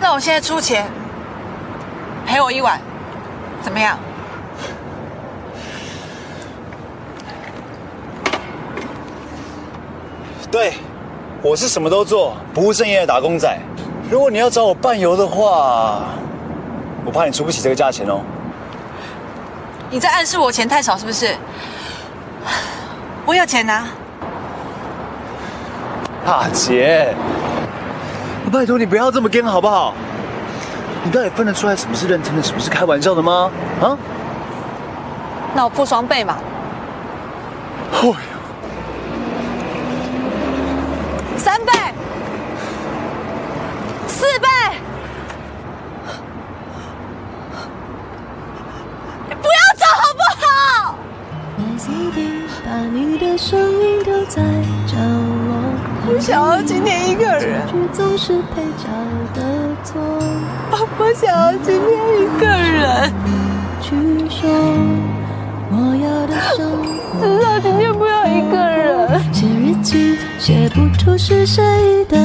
[0.00, 0.86] 那我现在出钱，
[2.26, 2.80] 陪我一晚，
[3.60, 3.98] 怎么样？
[10.50, 10.78] 对，
[11.40, 13.56] 我是什么都做，不务正业的打工仔。
[14.10, 16.00] 如果你要找我伴游的话，
[17.04, 18.20] 我怕你出不起这个价钱哦。
[19.90, 21.34] 你在暗示我钱太少是不是？
[23.24, 23.86] 我有钱拿。
[26.26, 27.14] 大姐，
[28.52, 29.94] 拜托你不要这么跟好不好？
[31.04, 33.50] 你到底分得出来什么是认真的，什么是开玩笑的吗？
[33.80, 33.96] 啊？
[35.54, 36.36] 那我付双倍嘛。
[37.92, 38.12] 哎
[41.48, 41.72] 三倍、
[44.06, 44.46] 四倍，
[49.30, 50.94] 你不要走好不好？
[51.56, 54.42] 每次你把你的声音都在
[54.86, 55.50] 角落，
[56.08, 57.62] 我想要今天一个人。
[57.94, 58.84] 总是陪着
[59.32, 59.40] 的
[59.82, 59.98] 错，
[60.98, 63.10] 我想要今天一个人。
[63.80, 63.96] 去
[64.28, 65.17] 说。
[65.70, 68.88] 我要的生活，至少今天不要一个人。
[69.32, 71.62] 写日记写不出是谁
[72.08, 72.16] 的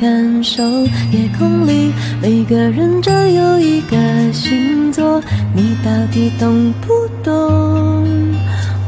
[0.00, 0.62] 感受，
[1.10, 3.96] 夜空里每个人只有一个
[4.32, 5.20] 星座，
[5.54, 8.06] 你到底懂不懂？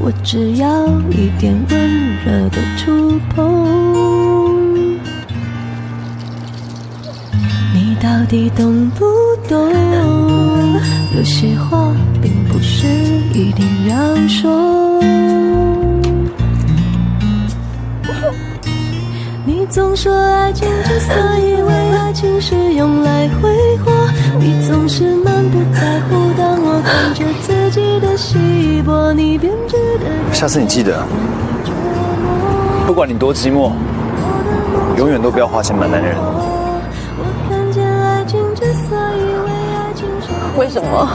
[0.00, 1.90] 我只要一点温
[2.24, 4.98] 热的触碰，
[7.72, 9.04] 你到底懂不
[9.48, 9.72] 懂？
[11.14, 12.86] 有些话并不是
[13.32, 13.96] 一定要
[14.28, 15.00] 说。
[19.46, 23.90] 你总说爱情之所以为爱情是用来挥霍，
[24.38, 26.30] 你总是满不在乎。
[26.36, 30.04] 当我看着自己的稀薄，你编织的。
[30.34, 31.02] 下次你记得，
[32.86, 33.72] 不管你多寂寞，
[34.98, 36.14] 永远都不要花钱买男人。
[37.48, 41.08] 看见爱情之所以为爱情是为什么？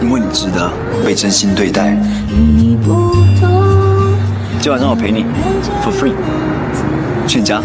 [0.00, 0.70] 因为你值得
[1.04, 1.96] 被真心对待。
[2.28, 4.14] 你不懂，
[4.60, 5.24] 今晚让我陪你
[5.82, 6.12] ，for free，
[7.26, 7.62] 去你家。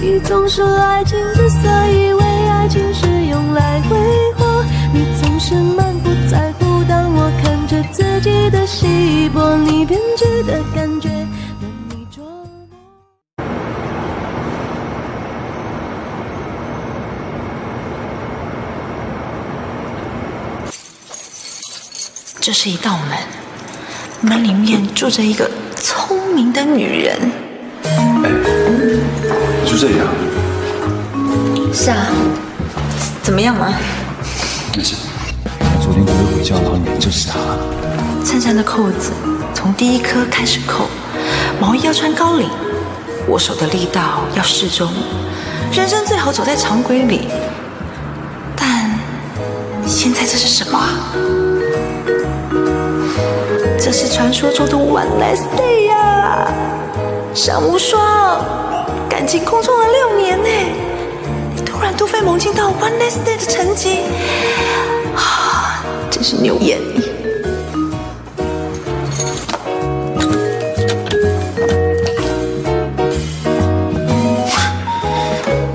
[0.00, 3.96] 你总说爱情之所以为爱情是用来挥
[4.36, 6.82] 霍，你总是满不在乎。
[6.88, 11.19] 当我看着自己的稀薄，你编织的感觉。
[22.50, 23.16] 这是一道门，
[24.28, 27.16] 门里面住着一个聪明的女人。
[27.84, 28.30] 哎
[29.64, 30.08] 就这样。
[31.72, 32.08] 是啊，
[33.22, 33.72] 怎么样嘛？
[34.76, 34.96] 没事。
[35.80, 37.38] 昨天跟我回家的老女人就是她。
[38.26, 39.12] 衬衫的扣子
[39.54, 40.88] 从第一颗开始扣，
[41.60, 42.50] 毛衣要穿高领，
[43.28, 44.92] 握手的力道要适中。
[45.72, 47.28] 人生最好走在常规里，
[48.56, 48.98] 但
[49.86, 50.90] 现在这是什么啊？
[53.82, 56.52] 这是传说中的 one night stay 呀，
[57.34, 58.44] 尚无双，
[59.08, 60.48] 感情空窗了六年呢，
[61.56, 64.00] 你突然突飞猛进到 one night stay 的成绩，
[65.16, 67.08] 啊，真是牛眼你。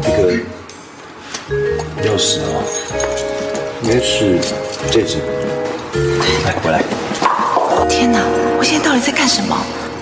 [0.03, 0.31] 那个
[2.03, 2.63] 钥匙啊，
[3.81, 4.39] 应该是
[4.91, 5.17] 这只。
[6.45, 6.94] 来，我来。
[8.79, 9.57] 到底在干什么？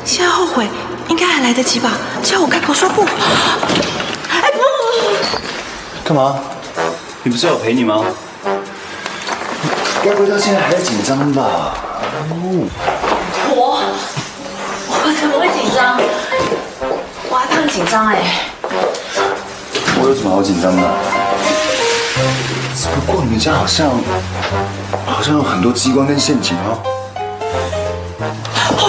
[0.06, 0.68] 现在后悔
[1.08, 1.92] 应该还来得及吧？
[2.22, 3.04] 只要我开口说不，
[4.30, 4.60] 哎不！
[6.04, 6.36] 干嘛？
[7.24, 8.04] 你不是要我陪你吗？
[10.04, 11.74] 该不会到现在还在紧张吧？
[13.56, 13.82] 我
[14.90, 15.98] 我怎么会紧张？
[17.30, 18.22] 我还怕你紧张哎。
[20.02, 20.82] 我有什么好紧张的？
[22.76, 23.90] 只不过你们家好像
[25.06, 26.93] 好像有很多机关跟陷阱哦。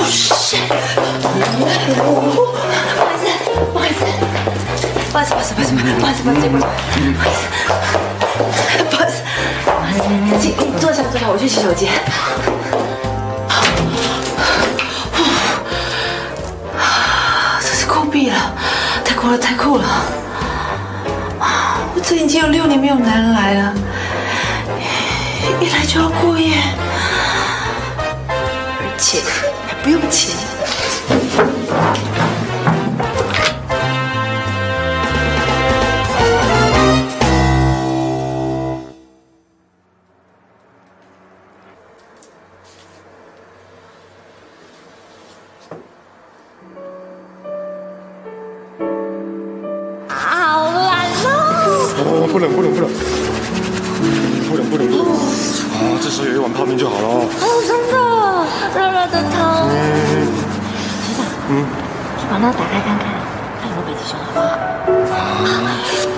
[0.05, 0.57] 哦是，
[3.73, 4.05] 不好意思，
[5.13, 6.47] 不好意思，不好意思，不好意思，不好意思，不好意思，
[8.91, 9.17] 不好意思，
[9.65, 10.05] 不好意思，
[10.43, 11.91] 请你坐下，坐下，我去洗手间。
[17.63, 18.37] 这是酷毙了，
[19.05, 19.85] 太酷了，太酷了！
[21.95, 23.73] 我这已经有六年没有男人来了，
[25.61, 26.59] 一来就要过夜，
[28.29, 28.35] 而
[28.99, 29.23] 且
[29.85, 30.35] 不用钱。
[50.09, 51.29] 好懒哦！
[51.99, 52.91] 哦，不冷不冷不冷，
[54.49, 55.07] 不冷不冷不冷。
[55.75, 57.29] 啊，这时候有一碗泡面就好了哦。
[57.43, 58.14] 哦，真的，
[58.75, 59.69] 热热的汤。
[59.71, 61.65] 学长，嗯，
[62.19, 63.07] 去把那打开看看，
[63.61, 66.14] 看有没有北极熊，好不好？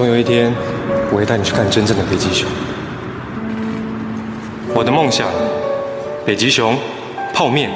[0.00, 0.50] 总有一天，
[1.12, 2.48] 我会带你去看真正的北极熊。
[4.74, 5.28] 我的梦想，
[6.24, 6.78] 北极熊、
[7.34, 7.70] 泡面、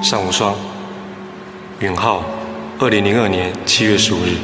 [0.00, 0.54] 尚无双。
[1.80, 2.22] 允浩，
[2.78, 4.38] 二零零二年七月十五日。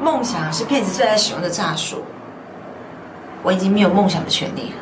[0.00, 2.02] 梦想是骗子最爱使用的诈术，
[3.42, 4.76] 我已经没有梦想的权利了。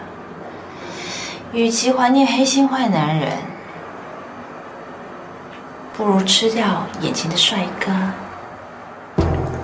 [1.53, 3.33] 与其怀念黑心坏男人，
[5.97, 7.91] 不如吃掉眼前的帅哥，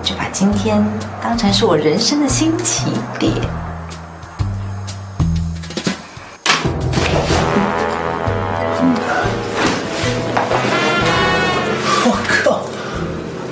[0.01, 0.83] 就把今天
[1.21, 2.85] 当成是我人生的新起
[3.19, 3.31] 点。
[12.05, 12.61] 我靠，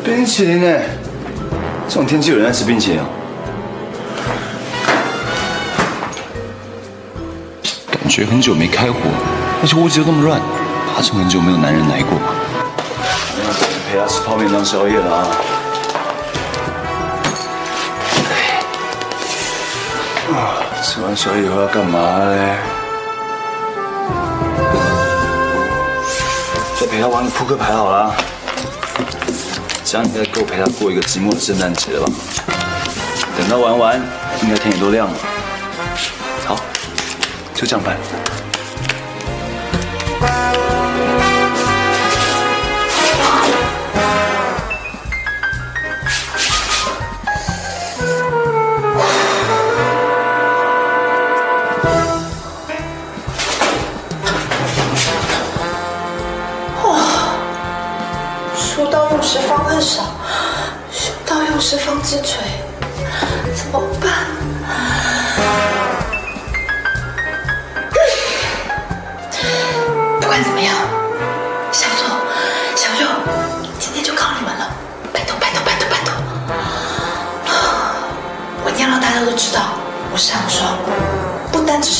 [0.03, 0.79] 冰淇淋呢？
[1.87, 3.05] 这种天气有人在吃冰淇淋啊？
[7.91, 8.97] 感觉很久没开火，
[9.61, 10.41] 而且屋子又那么乱，
[10.95, 12.17] 八成很久没有男人来过。
[13.95, 15.27] 陪他吃泡面当宵夜了啊！
[20.33, 22.57] 啊，吃完宵夜以后要干嘛嘞？
[26.77, 28.13] 再陪他玩个扑克牌好了，
[29.85, 32.13] 这样应该够陪他过一个寂寞的圣诞节了吧？
[33.37, 33.95] 等他玩完，
[34.43, 35.13] 应该天也都亮了。
[36.45, 36.57] 好，
[37.53, 37.95] 就这样办。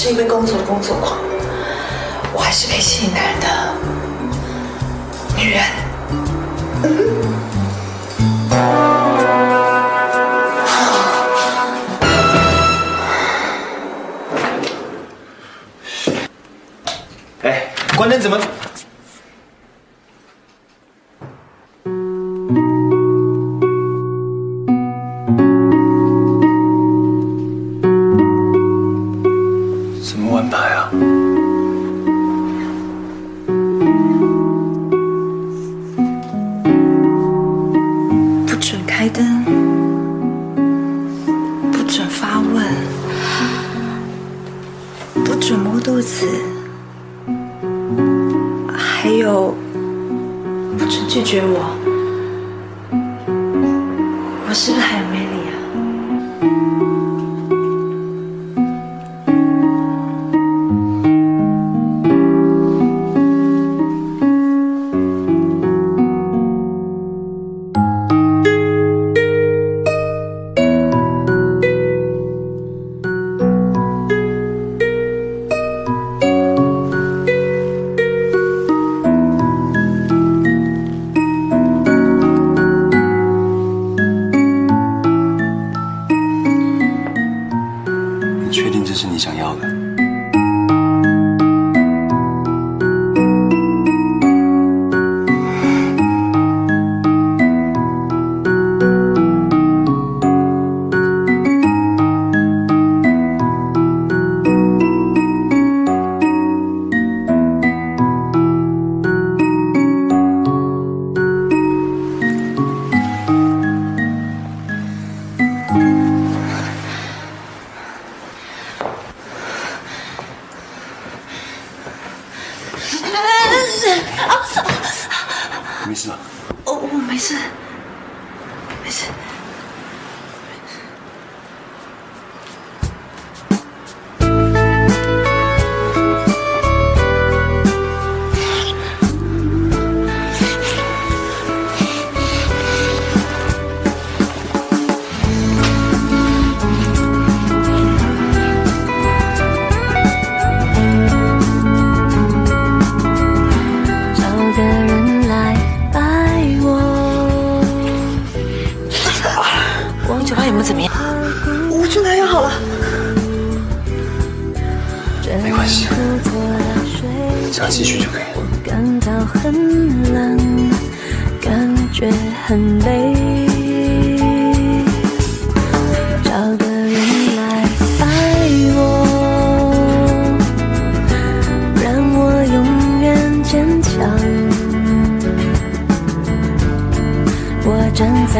[0.05, 1.17] 是因为工作工作狂，
[2.31, 3.74] 我还是可以吸引男人的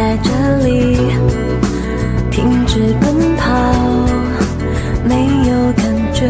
[0.05, 0.95] 在这里，
[2.29, 3.43] 停止奔跑，
[5.03, 5.15] 没
[5.49, 5.83] 有感
[6.13, 6.29] 觉。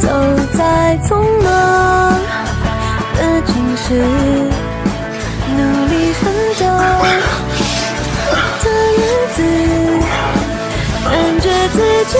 [0.00, 0.08] 走
[0.52, 1.48] 在匆忙
[3.14, 3.94] 的城市，
[5.54, 5.58] 努
[5.90, 6.24] 力奋
[6.58, 6.64] 斗
[8.64, 8.66] 的
[8.96, 9.00] 日
[9.36, 9.38] 子，
[11.04, 11.76] 感觉自
[12.10, 12.18] 己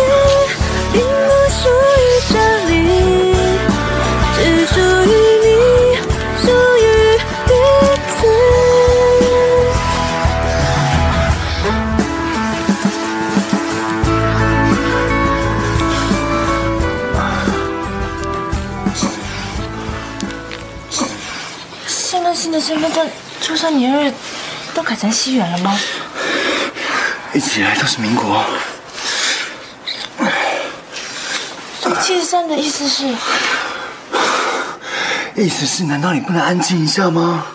[23.66, 24.12] 证出生年日
[24.74, 25.78] 都改成西元了吗？
[27.34, 28.44] 一直以来都是民国。
[31.80, 33.06] 所以七十三的意思是，
[35.34, 37.46] 意思是，难道你不能安静一下吗？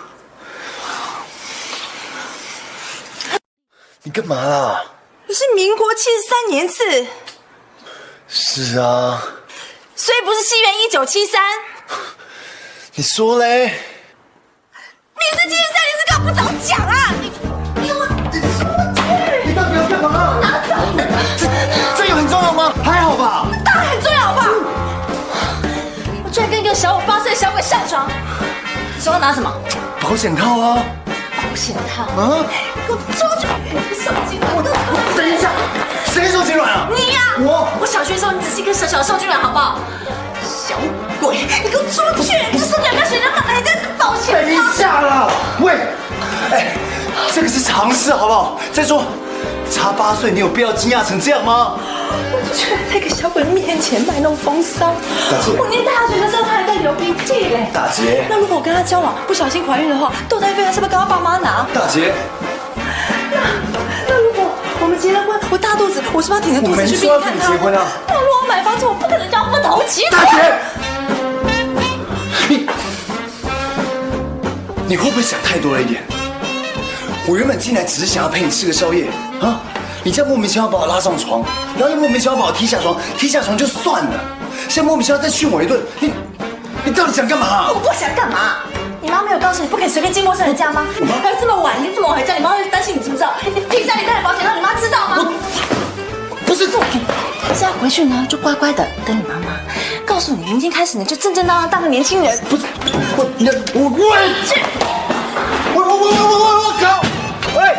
[4.03, 4.83] 你干嘛啦？
[5.27, 7.07] 你是民国七十三年次，
[8.27, 9.21] 是啊，
[9.95, 11.41] 所以不是西元一九七三。
[12.95, 13.73] 你说嘞？
[15.21, 16.95] 你是七十三，你是干嘛不早讲啊？
[17.21, 17.23] 你
[17.81, 18.01] 你我
[19.45, 20.39] 你到底要干嘛？
[20.41, 20.71] 拿走！
[21.37, 21.41] 这
[21.95, 22.73] 这有很重要吗？
[22.83, 23.45] 还好吧。
[23.63, 24.47] 当然很重要，好不好？
[26.23, 28.09] 我居然跟一个小我八岁的小鬼上床，
[28.95, 29.53] 你手上拿什么？
[30.01, 30.83] 保险套啊！
[31.05, 32.45] 保险套啊！
[32.87, 33.45] 给我抓住！
[33.93, 34.55] 受精卵！
[34.55, 34.71] 我的
[35.15, 35.51] 等一下，
[36.11, 36.87] 谁受精卵啊？
[36.95, 39.79] 你呀、我我小学的时候，你只是一个小小的受精卵，好不好？
[40.41, 40.75] 小
[41.21, 42.33] 鬼，你给我出去！
[42.51, 43.75] 你这受精卵跟谁的妈还在
[44.31, 45.29] 等一下啦！
[45.59, 45.73] 喂，
[46.51, 46.73] 哎，
[47.33, 48.59] 这个是常识，好不好？
[48.71, 49.03] 再说，
[49.71, 51.77] 差八岁，你有必要惊讶成这样吗？
[52.33, 54.93] 我就居然在一个小鬼面前卖弄风骚。
[55.29, 57.69] 大姐我念大学的时候，他还在流鼻涕嘞。
[57.73, 61.65] 大姐那如果我跟他交往，不小心怀孕的话，堕胎费他是不是跟他爸妈拿？
[61.73, 62.13] 大姐，
[63.31, 63.39] 那
[64.07, 64.51] 那如果
[64.81, 67.47] 我们结了婚，我大肚子，我是不是要挺着肚子去病看他？
[67.47, 70.53] 结婚啊那如果我买房子，我不可能叫不同期大姐，
[72.49, 72.67] 你
[74.91, 76.03] 你会不会想太多了一点？
[77.25, 79.07] 我原本进来只是想要陪你吃个宵夜
[79.39, 79.61] 啊，
[80.03, 81.41] 你这样莫名其妙把我拉上床，
[81.79, 84.19] 然后又莫名其妙把我踢下床，踢下床就算了，
[84.67, 86.11] 现在莫名其妙再训我一顿，你
[86.83, 88.57] 你到底想干嘛、我不想干嘛？
[89.01, 90.85] 你妈没有告诉你不可以随便进陌生人家吗？
[91.23, 93.31] 还有这么晚，你这么晚回家，你妈会担心你知不知道？
[93.45, 95.33] 你停下，你带了保险让你妈知道吗？
[96.45, 96.67] 不是，
[97.53, 99.55] 现在回去呢，就乖乖的等你妈妈
[100.05, 102.37] 告诉你，明天开始呢，就正正当当当个年轻人。
[102.49, 102.63] 不是，
[103.15, 104.59] 我你我我去，
[105.93, 107.01] 我我我我我我靠！
[107.59, 107.75] 喂，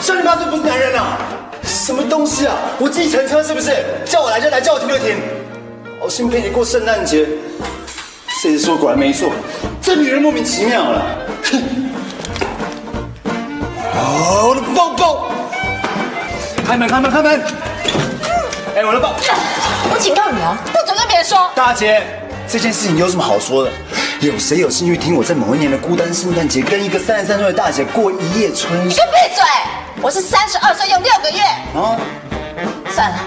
[0.00, 1.18] 像你妈这不是男人啊？
[1.64, 2.54] 什么东西啊？
[2.78, 3.84] 我计程车是不是？
[4.04, 5.16] 叫我来就来，叫我停就停。
[6.00, 7.26] 好心陪你过圣诞节，
[8.40, 9.30] 谁说果然没错，
[9.80, 11.06] 这女人莫名其妙了。
[11.44, 11.62] 哼！
[13.94, 15.30] 哦，我的包包！
[16.66, 17.40] 开门开门开门！
[18.76, 19.14] 哎，我的包！
[19.92, 21.50] 我警告你哦，不准跟别人说。
[21.54, 22.02] 大姐，
[22.48, 23.70] 这件事情有什么好说的？
[24.20, 29.44] 有谁有兴趣听我在某一年的孤单圣诞节跟一个三十三岁的大姐过一夜春你给我闭嘴！
[30.00, 31.38] 我是三十二岁又六个月。
[31.78, 32.00] 啊？
[32.90, 33.18] 算了，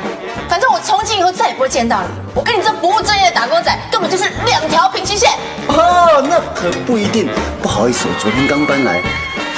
[0.49, 2.07] 反正我从今以后再也不会见到你。
[2.33, 5.29] 我跟你这不务正业的打工仔根本就是两条平行线。
[5.67, 7.29] 哦，那可不一定。
[7.61, 8.99] 不好意思，我昨天刚搬来。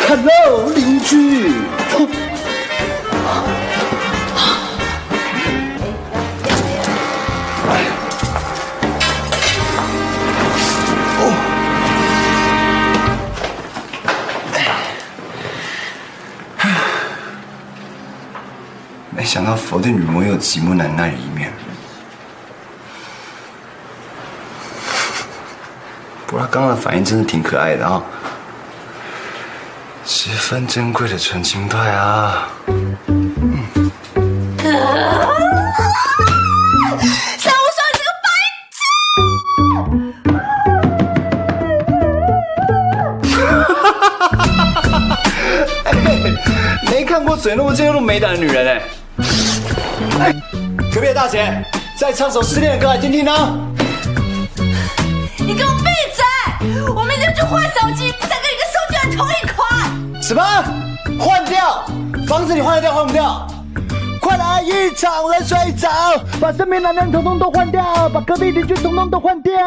[0.09, 1.53] Hello，邻居。
[19.21, 21.53] 没想到佛的女魔也有寂寞难耐的一面。
[26.25, 28.01] 不过他刚刚的反应真的挺可爱的啊，
[30.03, 32.49] 十分珍贵的纯情派啊！
[37.37, 38.09] 小无双，你这个
[45.85, 48.81] 白 没看过嘴那么尖又那么美胆的女人哎！
[48.81, 48.81] 哎，
[51.01, 51.65] 隔壁的大姐，
[51.97, 53.31] 再唱首失恋的歌来听听呢。
[55.39, 56.23] 你给我闭嘴！
[56.95, 60.21] 我明天就换手机，不想跟你跟收据人同一款。
[60.21, 60.43] 什么？
[61.19, 61.83] 换掉？
[62.27, 63.47] 房子你换得掉换不掉？
[64.21, 65.89] 快来一场冷水澡，
[66.39, 69.57] 把身边男人统统都换掉，把隔壁邻居统统都换掉。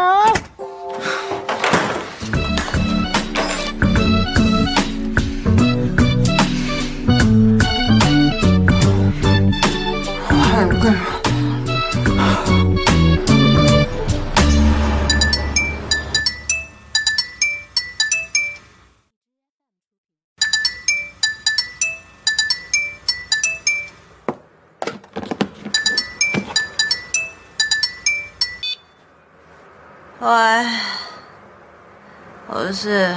[32.74, 33.14] 是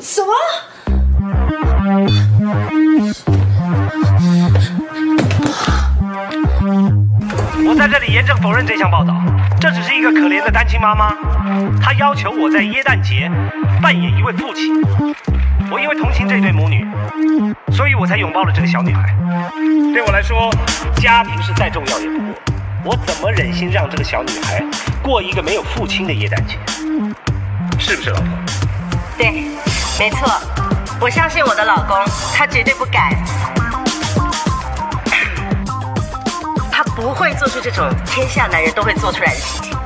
[0.00, 0.32] 什么？
[7.66, 9.12] 我在这里严正否认这项报道，
[9.60, 11.16] 这只是一个可怜的单亲妈妈，
[11.82, 13.28] 她要求我在耶诞节
[13.82, 14.80] 扮演一位父亲。
[15.70, 16.86] 我因为同情这对母女，
[17.72, 19.12] 所以我才拥抱了这个小女孩。
[19.92, 20.48] 对我来说，
[20.96, 22.34] 家庭是再重要也不过。
[22.84, 24.64] 我怎么忍心让这个小女孩
[25.02, 26.56] 过一个没有父亲的耶诞节？
[27.78, 28.28] 是不是，老婆？
[29.16, 29.44] 对，
[29.98, 30.28] 没错，
[31.00, 31.96] 我相信我的老公，
[32.34, 33.12] 他绝对不敢，
[36.70, 39.76] 他不会做出这种天下男人都会做出来的事情。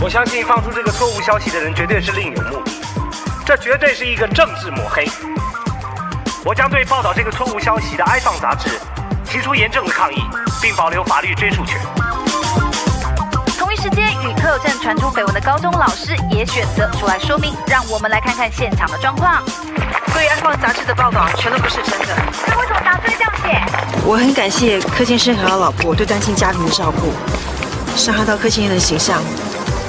[0.00, 2.70] 我相信放出这个错误消息的人绝对是另有目的，
[3.44, 5.08] 这绝对是一个政治抹黑。
[6.44, 8.70] 我将对报道这个错误消息的《爱放》杂志
[9.28, 10.16] 提出严正的抗议，
[10.60, 11.78] 并保留法律追诉权。
[13.58, 19.42] 同一时间，与柯有正传出绯闻的高中老师也选择出来说明，让我们来看看现场的状况。
[20.14, 22.16] 对《安放》杂志的报道全都不是真的。
[22.46, 23.62] 那为什么打算这样写？
[24.06, 27.12] 我很感谢柯先生和他老婆对单亲家庭的照顾，
[27.96, 29.22] 伤害到柯先生的形象，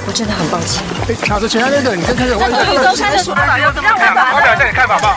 [0.06, 0.84] 我真的很抱歉。
[1.26, 2.52] 卡着前面那个，你跟开始问。
[2.52, 4.32] 这周刊的说法要这么看吧？
[4.32, 5.16] 发表一下你看法吧。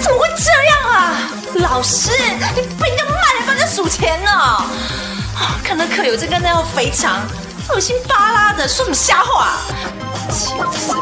[0.00, 1.14] 怎么会这样啊？
[1.60, 2.10] 老师，
[2.54, 4.30] 你不应该慢点帮人数钱呢。
[4.30, 4.66] 啊，
[5.62, 7.20] 看到课友在跟那条肥肠，
[7.68, 9.52] 恶心巴拉的，说什么瞎话？
[10.30, 10.92] 气死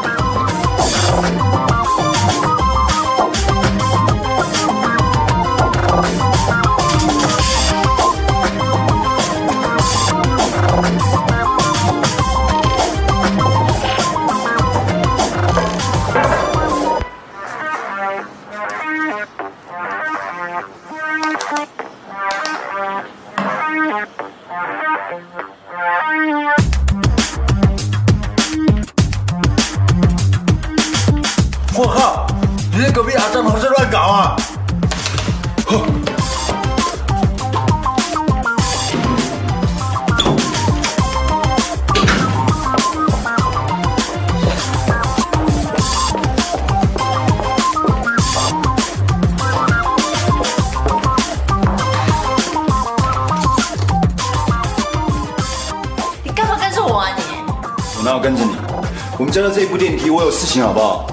[59.71, 61.07] 部电梯，我有事情好不好？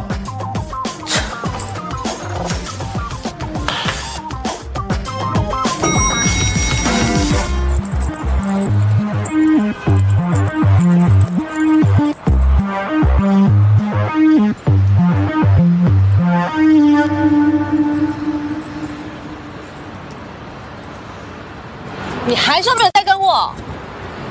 [22.27, 23.55] 你还说没有在跟我？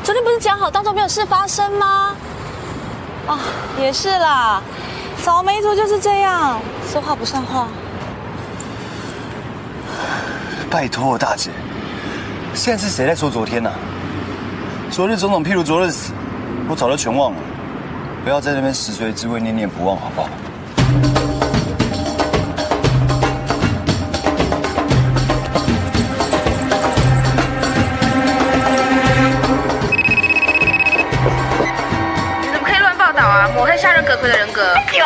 [0.03, 2.13] 昨天不是讲好当做没有事发生吗？
[3.27, 3.37] 啊，
[3.77, 4.61] 也是啦，
[5.21, 6.59] 草莓族就是这样，
[6.89, 7.67] 说话不算话。
[10.69, 11.49] 拜托，大姐，
[12.53, 13.71] 现在是谁在说昨天呢、
[14.89, 16.13] 昨日种种，譬如昨日死，
[16.69, 17.37] 我早就全忘了。
[18.23, 20.29] 不要在那边食髓知味，念念不忘，好不好？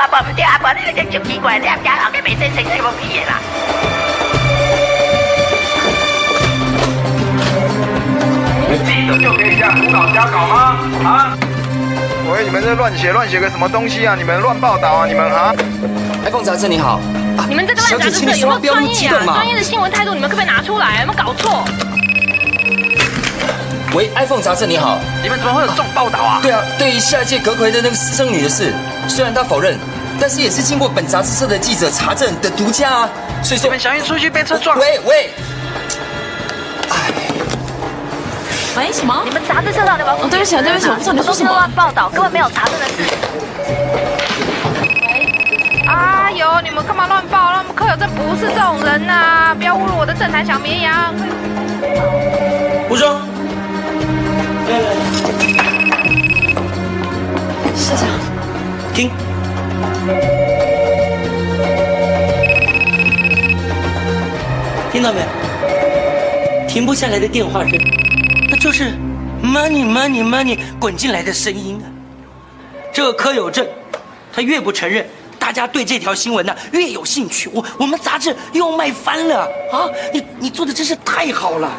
[0.07, 0.09] 格。
[0.09, 3.39] 对啊，无唔对啊，无你个真奇怪，你阿家后个袂使生什么屁的啦。
[8.83, 10.77] 记者就可以这样胡搞瞎搞吗？
[11.03, 11.37] 啊！
[12.31, 14.15] 喂，你们这乱写乱写个什么东西啊？
[14.17, 15.05] 你们乱报道啊？
[15.05, 15.53] 你们啊
[16.25, 16.99] ？iPhone 杂志你好，
[17.47, 19.25] 你们这个乱杂志社有没有专业啊？
[19.25, 21.01] 专业的新闻态度你们可不可以拿出来？
[21.01, 21.65] 有没有搞错？
[23.93, 26.39] 喂，iPhone 杂志你好，你们怎么会有这种报道啊？
[26.41, 28.73] 对啊，对于下届阁魁的那个私生女的事，
[29.09, 29.77] 虽然他否认，
[30.21, 33.09] 但是也是经过本杂志社的记者查证的独家啊。
[33.43, 34.77] 所以说，你们小心出去被车撞。
[34.77, 35.31] 喂喂，
[38.77, 39.23] 喂，什么？
[39.25, 40.25] 你们杂志社到底要不要？
[40.25, 41.51] 哦，对不起啊，对不起，我不知道你说什么。
[41.51, 43.03] 乱报道，根本没有查证的事。
[45.89, 47.57] 哎呦，你们干嘛乱报？
[47.57, 51.13] 我们柯友这不是这种人呐、不要侮辱我的正坛小绵羊。
[52.89, 53.19] 无双，
[57.75, 58.07] 社长，
[58.93, 59.09] 听，
[64.91, 65.21] 听到没？
[66.67, 67.71] 停不下来的电话声，
[68.49, 68.93] 那就是
[69.43, 71.85] money money money 滚进来的声音啊！
[72.93, 73.67] 这个柯有正，
[74.33, 75.05] 他越不承认，
[75.37, 77.49] 大家对这条新闻呢越有兴趣。
[77.53, 79.41] 我我们杂志又要卖翻了
[79.71, 79.89] 啊！
[80.13, 81.69] 你你做的真是太好了。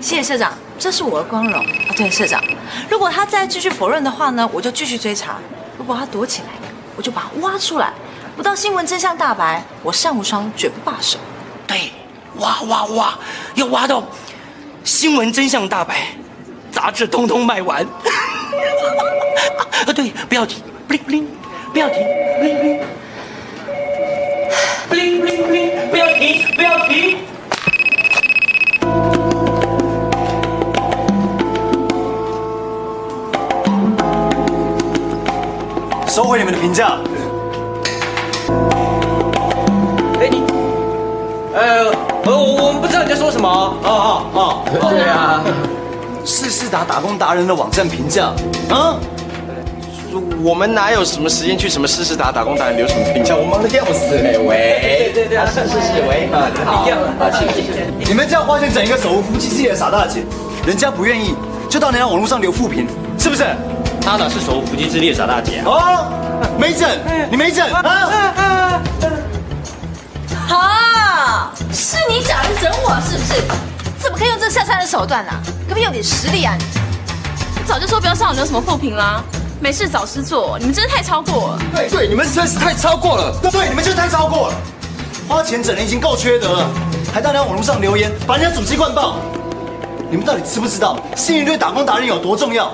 [0.00, 1.64] 谢谢社长，这是我的光荣。
[1.64, 2.42] 啊，对，社长，
[2.90, 5.34] 如果他再继续否认的话呢，我就继续追查；
[5.78, 6.48] 如果他躲起来，
[6.96, 7.92] 我就把他挖出来。
[8.36, 11.18] 不到新闻真相大白，我单无双绝不罢手。
[11.66, 11.92] 对，
[12.38, 13.14] 挖挖挖，
[13.54, 14.02] 要挖到
[14.82, 16.08] 新闻真相大白，
[16.72, 17.86] 杂志通通卖完。
[19.86, 21.24] 啊，对，不要停，bling bling，
[21.72, 21.98] 不要停
[22.40, 22.58] ，bling
[24.90, 27.18] bling，bling bling bling，不要停，不要停。
[36.14, 36.96] 收回你们的评价。
[40.20, 40.44] 哎你，
[41.52, 41.90] 呃，
[42.24, 45.42] 我我们不知道你在说什么哦哦哦，对啊，
[46.24, 48.26] 四四达打工达人的网站评价
[48.70, 48.94] 啊，
[50.40, 53.34] 我们哪有什么时间去什么试试打打工达人留什么评价？
[53.34, 54.38] 我忙得要死嘞！
[54.38, 56.88] 喂，对对对，是是是，喂，啊，你好。
[58.06, 60.22] 你们这样花钱整一个手无缚鸡之力的傻大姐，
[60.64, 61.34] 人家不愿意，
[61.68, 62.86] 就到人家网络上留负评，
[63.18, 63.44] 是不是？
[64.04, 65.64] 他哪是手无缚鸡之力的傻大姐啊？
[65.64, 66.06] 哦，
[66.58, 66.90] 没整，
[67.30, 68.82] 你没整啊？
[70.50, 73.42] 啊，是你找人整我是不是？
[73.98, 75.32] 怎么可以用这下三的手段呢、
[75.66, 76.64] 可不可以有点实力啊你？
[77.66, 79.22] 早就说不要上网留什么负评啦，
[79.58, 81.58] 没事找事做，你们真的太超过了。
[81.74, 83.34] 对对，你们真是太超过了。
[83.50, 84.54] 对，你们就是太超过了。
[85.26, 86.70] 花钱整人已经够缺德了，
[87.10, 89.16] 还到人家网络上留言，把人家主机灌爆。
[90.10, 92.70] 你们到底知不知道信誉对打工达人有多重要？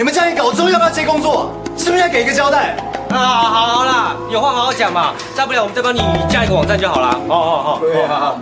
[0.00, 1.52] 你们这样一搞之后，要不要接工作？
[1.76, 2.74] 是不是要给一个交代？
[3.10, 7.08] 啊，好好啦，有话好好讲嘛，大不了我们再帮你加一个网站就好了。
[7.28, 8.34] 哦哦哦，对啊，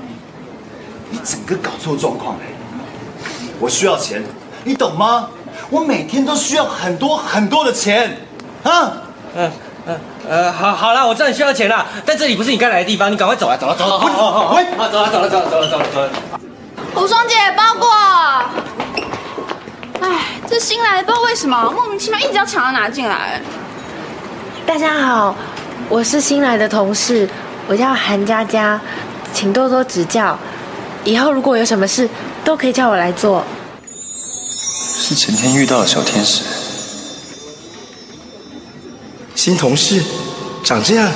[1.11, 2.47] 你整个搞错状况哎！
[3.59, 4.23] 我需要钱，
[4.63, 5.31] 你懂吗？
[5.69, 8.17] 我每天都需要很多很多的钱，
[8.63, 8.93] 啊！
[9.35, 9.51] 嗯
[9.87, 10.01] 嗯
[10.31, 16.11] 呃，好好啦，我知道你需要钱啦，但这里不是你该来的地方，你赶快走啊，走了走了，好好好，喂，啊，走了走了走了走了走了走了。
[16.95, 17.89] 无双姐，包裹。
[20.69, 23.41] 新来的不知道为什么莫名其妙一直要抢着拿进来。
[24.67, 25.35] 大家好，
[25.89, 27.27] 我是新来的同事，
[27.67, 28.79] 我叫韩佳佳，
[29.33, 30.39] 请多多指教。
[31.05, 32.07] 以后如果有什么事，
[32.45, 33.43] 都可以叫我来做。
[33.81, 36.43] 是前天遇到的小天使。
[39.35, 40.03] 新同事，
[40.63, 41.11] 长这样，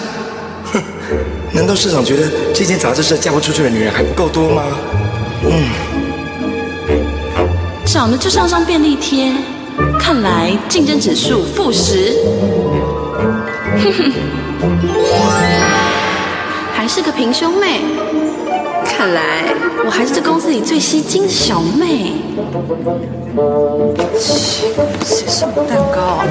[0.73, 0.83] 哼，
[1.53, 4.63] 难道社长觉得这间杂志社嫁不出去的女人还不够多吗？
[5.45, 5.69] 嗯，
[7.87, 9.33] 长得就像张便利贴，
[9.99, 12.17] 看来竞争指数负十。
[13.79, 14.13] 哼哼，
[16.75, 17.81] 还是个平胸妹，
[18.85, 19.45] 看来
[19.85, 22.13] 我还是这公司里最吸睛的小妹。
[24.21, 26.25] 谁送我蛋糕啊？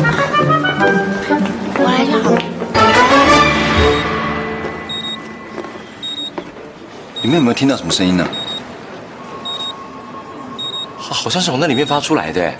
[1.77, 2.37] 我来就好了。
[7.21, 8.27] 你们有没有听到什么声音呢？
[11.21, 12.51] 好像是从那里面发出来的。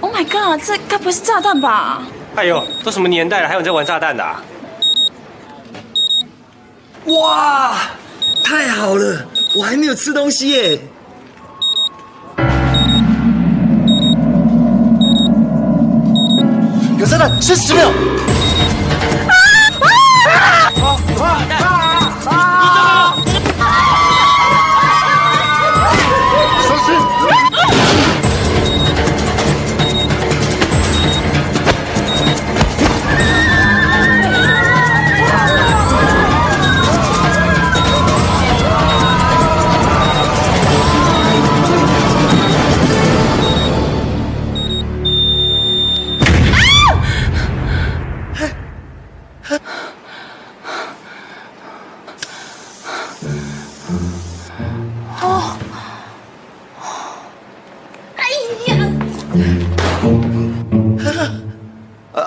[0.00, 2.02] Oh my god，这该不会是炸弹吧？
[2.36, 4.40] 哎呦，都什么年代了，还有人在玩炸弹的、啊？
[7.06, 7.74] 哇，
[8.44, 9.26] 太好了，
[9.56, 10.80] 我还没有吃东西耶。
[17.00, 17.90] 有炸弹，剩十秒。
[20.80, 20.96] 哦，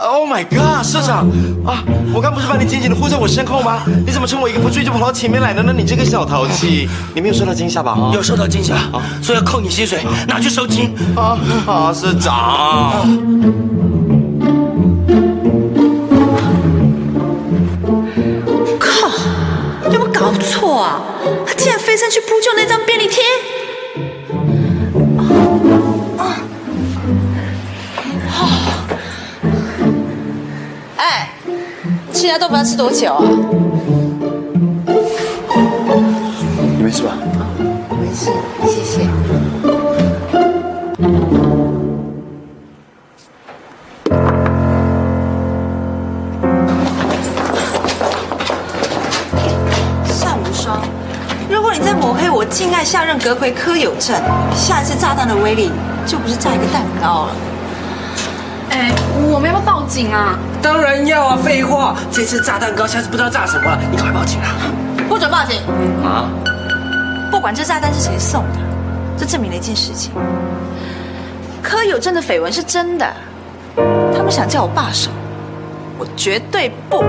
[0.03, 1.27] Oh my god，社长
[1.65, 1.83] 啊！
[2.13, 3.83] 我刚不是把你紧紧的护在我身后吗？
[4.05, 5.73] 你怎么趁我一个不注意就跑到前面来了呢？
[5.75, 7.91] 你这个小淘气，你没有受到惊吓吧？
[7.91, 8.75] 啊有受到惊吓，
[9.21, 10.95] 所以要扣你薪水，拿去收金。
[11.15, 11.37] 啊
[11.67, 13.05] 啊，社长。
[18.79, 19.09] 靠！
[19.91, 21.01] 有没有搞错啊？
[21.45, 23.21] 他竟然飞身去扑救那张便利贴！
[32.21, 33.23] 吃鸭豆腐要吃多久啊？
[36.77, 37.17] 你没事吧？
[37.99, 38.29] 没事，
[38.67, 38.99] 谢谢。
[50.23, 50.79] 单无双，
[51.49, 54.15] 如果你在抹黑我敬爱下任阁魁柯有正，
[54.55, 55.71] 下一次炸弹的威力
[56.05, 57.31] 就不是炸一个蛋糕了。
[58.69, 58.91] 哎，
[59.33, 60.37] 我们要不要报警啊？
[60.61, 61.37] 当然要啊！
[61.43, 64.55] 废话，这次炸蛋糕，下次不知道炸什么了，你赶快报警啊！
[65.09, 65.59] 不准报警！
[66.03, 66.29] 啊？
[67.31, 68.59] 不管这炸弹是谁送的，
[69.17, 70.11] 这证明了一件事情：
[71.63, 73.07] 柯有正的绯闻是真的。
[74.15, 75.09] 他们想叫我罢手，
[75.97, 77.03] 我绝对不。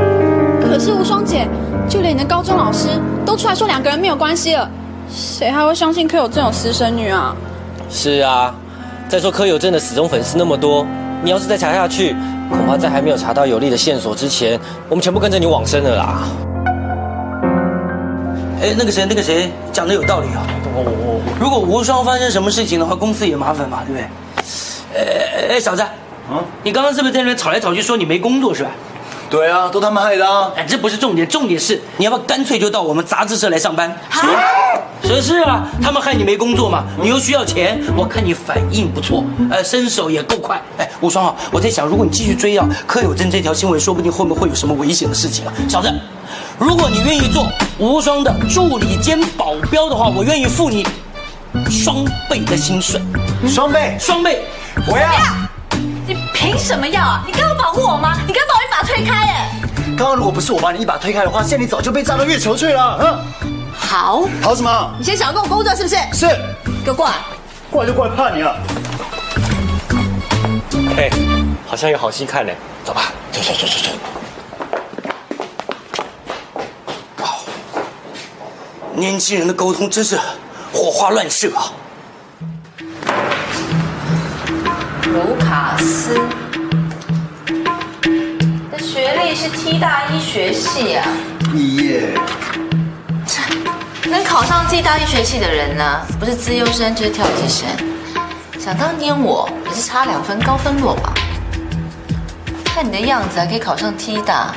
[0.62, 1.46] 可是无双姐，
[1.88, 2.88] 就连你的高中老师
[3.26, 4.70] 都出来说两个人没有关系了，
[5.12, 7.34] 谁还会相信柯有正有私生女啊？
[7.90, 8.54] 是啊，
[9.08, 10.86] 再说柯有正的死忠粉丝那么多，
[11.22, 12.16] 你要是再查下去，
[12.52, 16.28] 恐怕在还没有查到有利的线索之前，我们全部跟着你往生了啦。
[18.60, 20.46] 哎，那个谁，那个谁讲的有道理啊！
[21.40, 24.04] 如果无双发生什么事情的话，公司也麻烦嘛，对不对？
[24.94, 28.70] 哎哎，小子，啊，你刚刚是不是在那边吵来吵去，说你没工作是吧？
[29.32, 30.52] 对啊，都他们害的啊！
[30.54, 33.90] 哎，这不是重点，重点是你要不要干脆就到我们杂志社来上班？
[35.02, 40.60] 是是啊，他们害你没工作嘛，你又需要钱，我看你反应不错，呃，身手也够快。
[40.76, 45.90] 哎，无双啊，我在想，如果你继续追啊柯有贞这条新闻，说不定后面会有什么危险的事情啊，小子。
[46.58, 47.46] 如果你愿意做
[47.78, 50.86] 无双的助理兼保镖的话，我愿意付你
[51.70, 53.00] 双倍的薪水。
[53.48, 54.44] 双倍，双倍，
[54.86, 55.51] 我要。
[56.12, 57.22] 你凭什么要啊？
[57.26, 58.18] 你刚刚保护我吗？
[58.26, 59.50] 你刚刚把我一把推开哎！
[59.96, 62.98] 刚刚如果不是我把你一把推开的话，现在你早就被炸到月球去了。
[63.00, 63.18] 嗯，
[63.74, 64.94] 好，好什么？
[64.98, 65.96] 你先想要跟我工作是不是？
[66.12, 66.26] 是，
[66.84, 67.14] 给我过来。
[67.70, 68.54] 过来就过来，怕你了。
[70.98, 71.08] 哎，
[71.66, 72.52] 好像有好戏看呢。
[72.84, 73.88] 走吧，走走走走走。
[78.94, 80.18] 年轻人的沟通真是
[80.72, 81.72] 火花乱射啊！
[85.78, 86.14] 斯
[88.70, 91.06] 的学历是 T 大医学系啊，
[91.54, 92.14] 耶！
[94.04, 97.66] 能考上 T 大医学系的人呢，不是资优生就是跳级生。
[98.58, 101.12] 想当年我也是差两分高分落榜，
[102.64, 104.52] 看你的样子还可以考上 T 大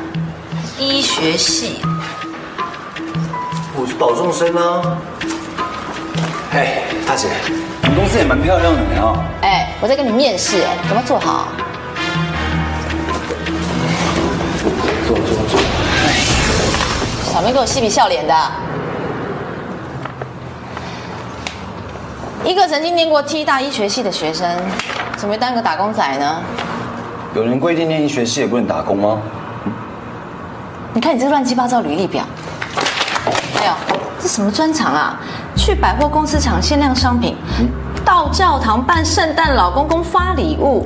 [0.77, 1.81] 医学系。
[3.77, 4.97] 我是保重生啊！
[6.51, 7.27] 哎，大姐，
[7.81, 9.23] 你们公司也蛮漂亮的呢啊！
[9.41, 11.47] 哎，我在跟你面试，哎，赶快坐好。
[15.07, 15.59] 坐坐坐。
[17.31, 18.35] 小妹给我嬉皮笑脸的。
[22.43, 24.47] 一个曾经念过 T 大医学系的学生，
[25.17, 26.41] 怎么会当个打工仔呢？
[27.35, 29.19] 有人规定念医学系也不能打工吗？
[30.93, 32.23] 你看你这乱七八糟履历表。
[33.53, 33.73] 还有，
[34.19, 35.19] 这什么专场啊？
[35.65, 37.35] 去百货公司抢限量商品，
[38.05, 40.83] 到教堂办圣诞老公公发礼物，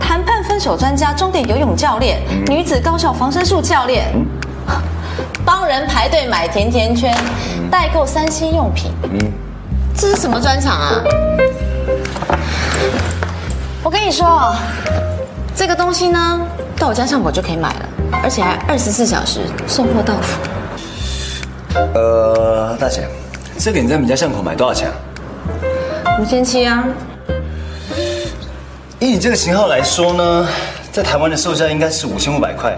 [0.00, 4.10] 谈判分手专家，终点游泳教练，女子高校防身术教练，
[5.44, 7.14] 帮人排队买甜甜圈，
[7.70, 8.90] 代购三星用品。
[9.94, 11.02] 这是什么专场啊？
[13.82, 14.50] 我跟你说，
[15.54, 16.40] 这个东西呢，
[16.78, 17.86] 到我家巷口就可以买了，
[18.22, 20.40] 而且还二十四小时送货到府。
[21.94, 23.06] 呃，大姐，
[23.58, 24.94] 这个你在我们家巷口买多少钱啊？
[26.20, 26.84] 五千七啊。
[28.98, 30.48] 以你这个型号来说呢，
[30.90, 32.76] 在台湾的售价应该是五千五百块，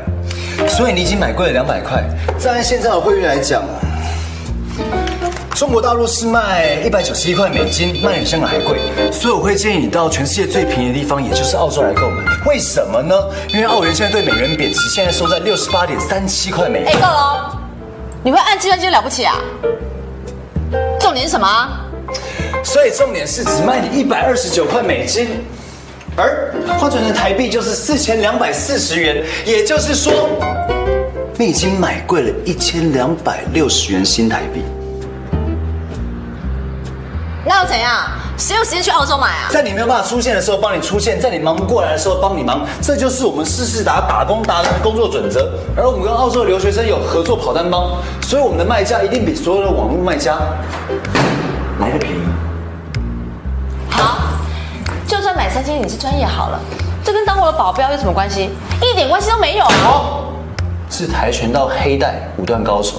[0.69, 2.03] 所以你已经买贵了两百块。
[2.39, 3.63] 再按现在的汇率来讲，
[5.55, 8.79] 中国大陆是卖一百九十一块美金，卖比香港还贵，
[9.13, 12.23] 所以我会建议你到全世界最便宜的地方，也就是澳洲来购买。
[12.47, 13.15] 为什么呢？
[13.49, 16.89] 因为澳元现在对美元贬值，现在收在六十八点三七块美元。
[16.89, 17.59] 哎，够了。
[18.23, 19.37] 你会按计算机了不起啊？
[21.01, 21.47] 重点是什么？
[22.63, 25.45] 所以重点是只卖你一百二十九块美金，
[26.17, 30.29] 而换算成台币就是四千两百四十元，也就是说，
[31.37, 34.63] 你已经买贵了一千两百六十元新台币。
[37.45, 38.11] 那又怎样？
[38.37, 39.49] 谁有时间去澳洲买啊？
[39.49, 45.53] 在你没有办法出现的时候帮你出现，在你忙不过来的时候帮你忙，这就是我们世事达打工达人的工作准则。
[45.77, 50.37] 而我们跟澳洲的留学生有合作跑单帮，所以我们的卖家一定比所有的网络卖家
[51.79, 52.19] 来的便宜。
[53.89, 54.19] 好，
[55.07, 56.61] 就算买三千你是专业好了，
[57.05, 58.51] 这跟当我的保镖有什么关系？
[58.83, 59.65] 一点关系都没有。
[59.65, 60.33] 好，
[60.91, 62.97] 是跆拳道黑带五段高手，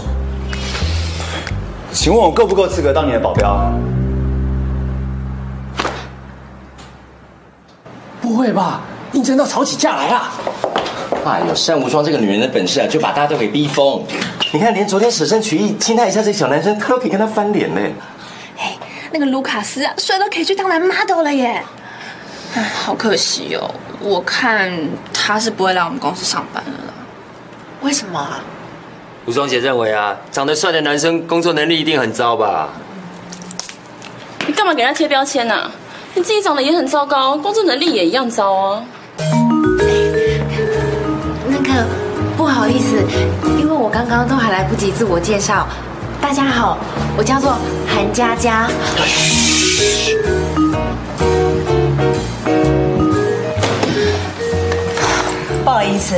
[1.92, 3.70] 请问我够不够资格当你的保镖？
[8.26, 8.82] 不会吧？
[9.14, 10.34] 应征到吵起架来啊！
[11.26, 14.04] 哎呦，单无双这个女人的本事啊，就把大家都给逼疯。
[14.52, 17.94] 你看，连昨天舍身取义亲她一下这小男生，他都可以跟他翻脸嘞。
[18.58, 18.76] 哎，
[19.12, 21.64] 那个卢卡斯啊，帅到可以去当男 model 了耶！
[22.56, 24.72] 哎，好可惜哦，我看
[25.14, 26.94] 他是不会来我们公司上班了。
[27.82, 28.44] 为什么啊？
[29.26, 32.70] 吴双姐认为啊，长得帅的男生工作能力一定很糟吧？
[34.46, 35.72] 你干嘛给人家贴标签呢、
[36.18, 38.82] 你自己长得也很糟糕，工作能力也一样糟啊。
[41.46, 41.86] 那个
[42.38, 43.04] 不好意思，
[43.60, 45.68] 因为我刚刚都还来不及自我介绍。
[46.22, 46.78] 大家好，
[47.18, 48.70] 我叫做韩佳佳。
[55.66, 56.16] 不好意思，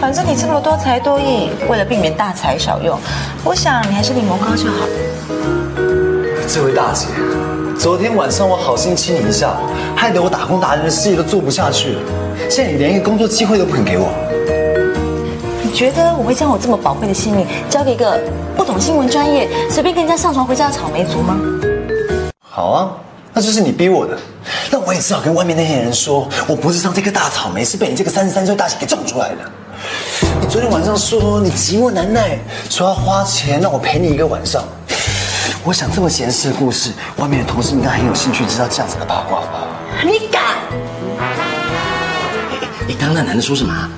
[0.00, 2.98] 反正你这么多才多艺，为了避免大材小用，
[3.44, 4.88] 我想你还是领模高就好。
[6.48, 7.06] 这位大姐，
[7.76, 9.56] 昨天晚上我好心亲你一下，
[9.96, 12.00] 害得我打工达人的事业都做不下去了。
[12.48, 14.08] 现在你连一个工作机会都不肯给我，
[15.62, 18.20] 你觉得我会将我这么宝贵的性命交给一个
[18.56, 21.36] 不懂新闻专业、随便跟人家上床回家的草莓族吗？
[22.40, 22.92] 好啊，
[23.32, 24.16] 那就是你逼我的。
[24.70, 29.38] 那我也只好跟外面那些人说，我不是上这颗大草莓是被你这个三十三岁大姐给种出来的。
[30.40, 32.38] 你昨天晚上说你寂寞难耐，
[32.70, 34.62] 说要花钱让我陪你一个晚上。
[35.66, 39.66] 我想这么闲适的故事，外面的同事应该很有兴趣知道这样子的八卦吧？
[40.04, 40.54] 你敢？
[42.86, 43.90] 你刚刚那男的说什么啊？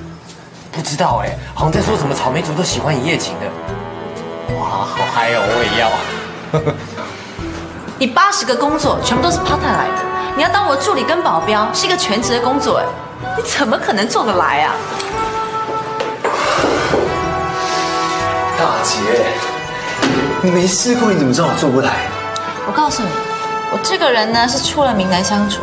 [0.71, 4.55] 不知道哎，好像在说什么草莓族都喜欢一夜情的。
[4.55, 6.73] 哇，好嗨哦，我也要。
[7.99, 10.03] 你八十个工作全部都是 part time 来的，
[10.35, 12.85] 你要当我助理跟保镖，是一个全职的工作，哎，
[13.37, 14.73] 你怎么可能做得来啊？
[18.57, 18.97] 大姐，
[20.41, 21.91] 你没试过，你怎么知道我做不来？
[22.65, 23.09] 我告诉你，
[23.73, 25.59] 我这个人呢是出了名难相处，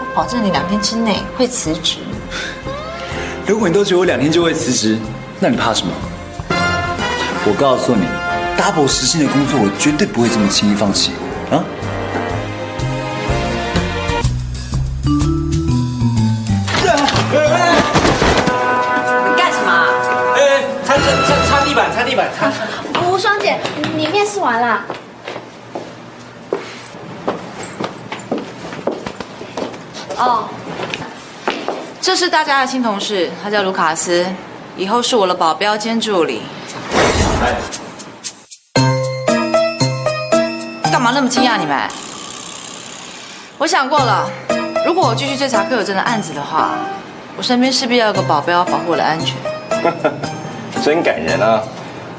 [0.00, 1.98] 我保证你两天之内会辞职。
[3.46, 4.98] 如果你都觉得我两天就会辞职，
[5.38, 5.92] 那你怕什么？
[7.46, 8.06] 我告诉你
[8.60, 11.12] ，double 时薪的工作，我绝对不会这么轻易放弃
[11.52, 11.62] 啊！
[19.30, 19.86] 你干什么啊？
[20.34, 22.50] 哎，擦擦擦擦地板，擦地板，擦。
[23.18, 23.58] 无双姐，
[23.96, 24.80] 你面试完了？
[30.16, 30.48] 哦，
[32.00, 34.24] 这是大家的新同事，他叫卢卡斯，
[34.76, 36.42] 以后是我的保镖兼助理。
[40.84, 41.76] 干嘛那么惊讶你们？
[43.58, 44.30] 我想过了，
[44.86, 46.76] 如果我继续追查柯有真的案子的话，
[47.36, 49.34] 我身边势必要有个保镖保护我的安全。
[50.84, 51.60] 真感人啊！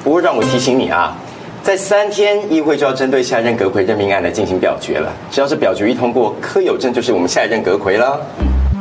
[0.03, 1.15] 不过让我提醒你啊，
[1.61, 5.11] 在三天议会就要针对下一任阁魁任命案来进行表决了。
[5.29, 8.19] 只要是表决一通过，柯有正就是我们下一任阁魁了。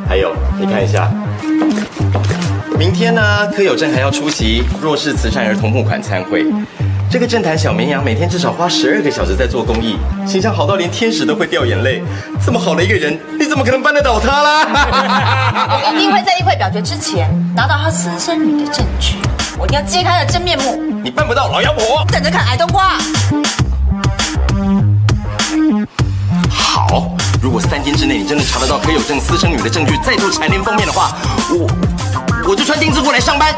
[0.09, 1.11] 还有，你看一下，
[2.79, 6.47] 明天呢，柯有正还要出席弱势慈善儿童募款参会。
[7.11, 9.97] 这个政坛小绵羊每天至少花十二个小时在做公益，
[10.27, 12.03] 形象好到连天使都会掉眼泪。
[12.45, 15.69] 这么好的一个人，你怎么可能扳得倒他啦？
[15.71, 19.16] 我一定会在议会表决之前拿到他私生女的证据，
[19.59, 20.81] 我一定要揭开他的真面目。
[21.03, 22.05] 你办不到，老妖婆！
[22.13, 22.93] 等着看矮冬瓜。
[26.49, 27.11] 好，
[27.43, 31.11] 如果三天之内你真的查得到柯有正私生女的证据，再度蝉联封面的话，
[31.51, 31.67] 我
[32.51, 33.53] 我就穿丁字裤来上班。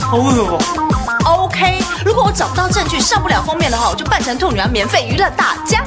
[0.00, 0.58] 好恶哦。
[1.24, 5.84] OK，如果我找不到证据上不了封面的话，我就扮成兔女郎免费娱乐大家。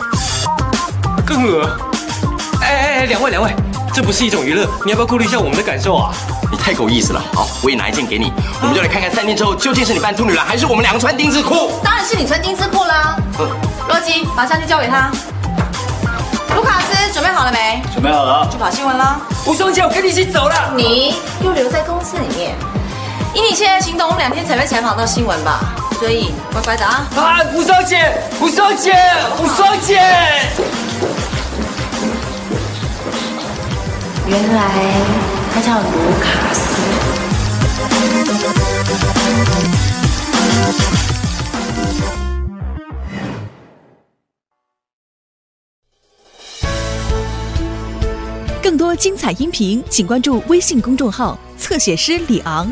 [1.25, 1.67] 更恶。
[2.61, 3.51] 哎哎哎，两位两位，
[3.93, 6.13] 这不是一种娱乐，你要不要顾虑一下我们的感受啊？
[6.63, 7.21] 你太够意思了。
[7.33, 11.73] 好，我也拿一件给你，我们就来看看三天之后究竟是你扮兔女郎，还是我们两个穿丁字裤。
[11.83, 13.17] 当然是你穿丁字裤啦。
[13.89, 15.11] 洛基，把相机交给他。
[16.55, 17.81] 卢卡斯，准备好了没？
[17.91, 18.47] 准备好了。
[18.49, 19.21] 去跑新闻了。
[19.45, 20.73] 吴双姐，我跟你一起走了。
[20.73, 22.55] 你又留在公司里面。
[23.33, 25.59] 以你现在行动，我们两天才会采访到新闻吧，
[25.99, 27.05] 所以乖乖的啊！
[27.17, 28.09] 啊，吴双姐，
[28.39, 28.95] 吴双姐，
[29.37, 29.99] 吴双姐。
[34.25, 34.61] 原来
[35.53, 35.87] 他叫卢
[36.19, 36.81] 卡斯。
[48.63, 52.71] 更多精彩音频，请关注微信公众号“侧写师李昂”。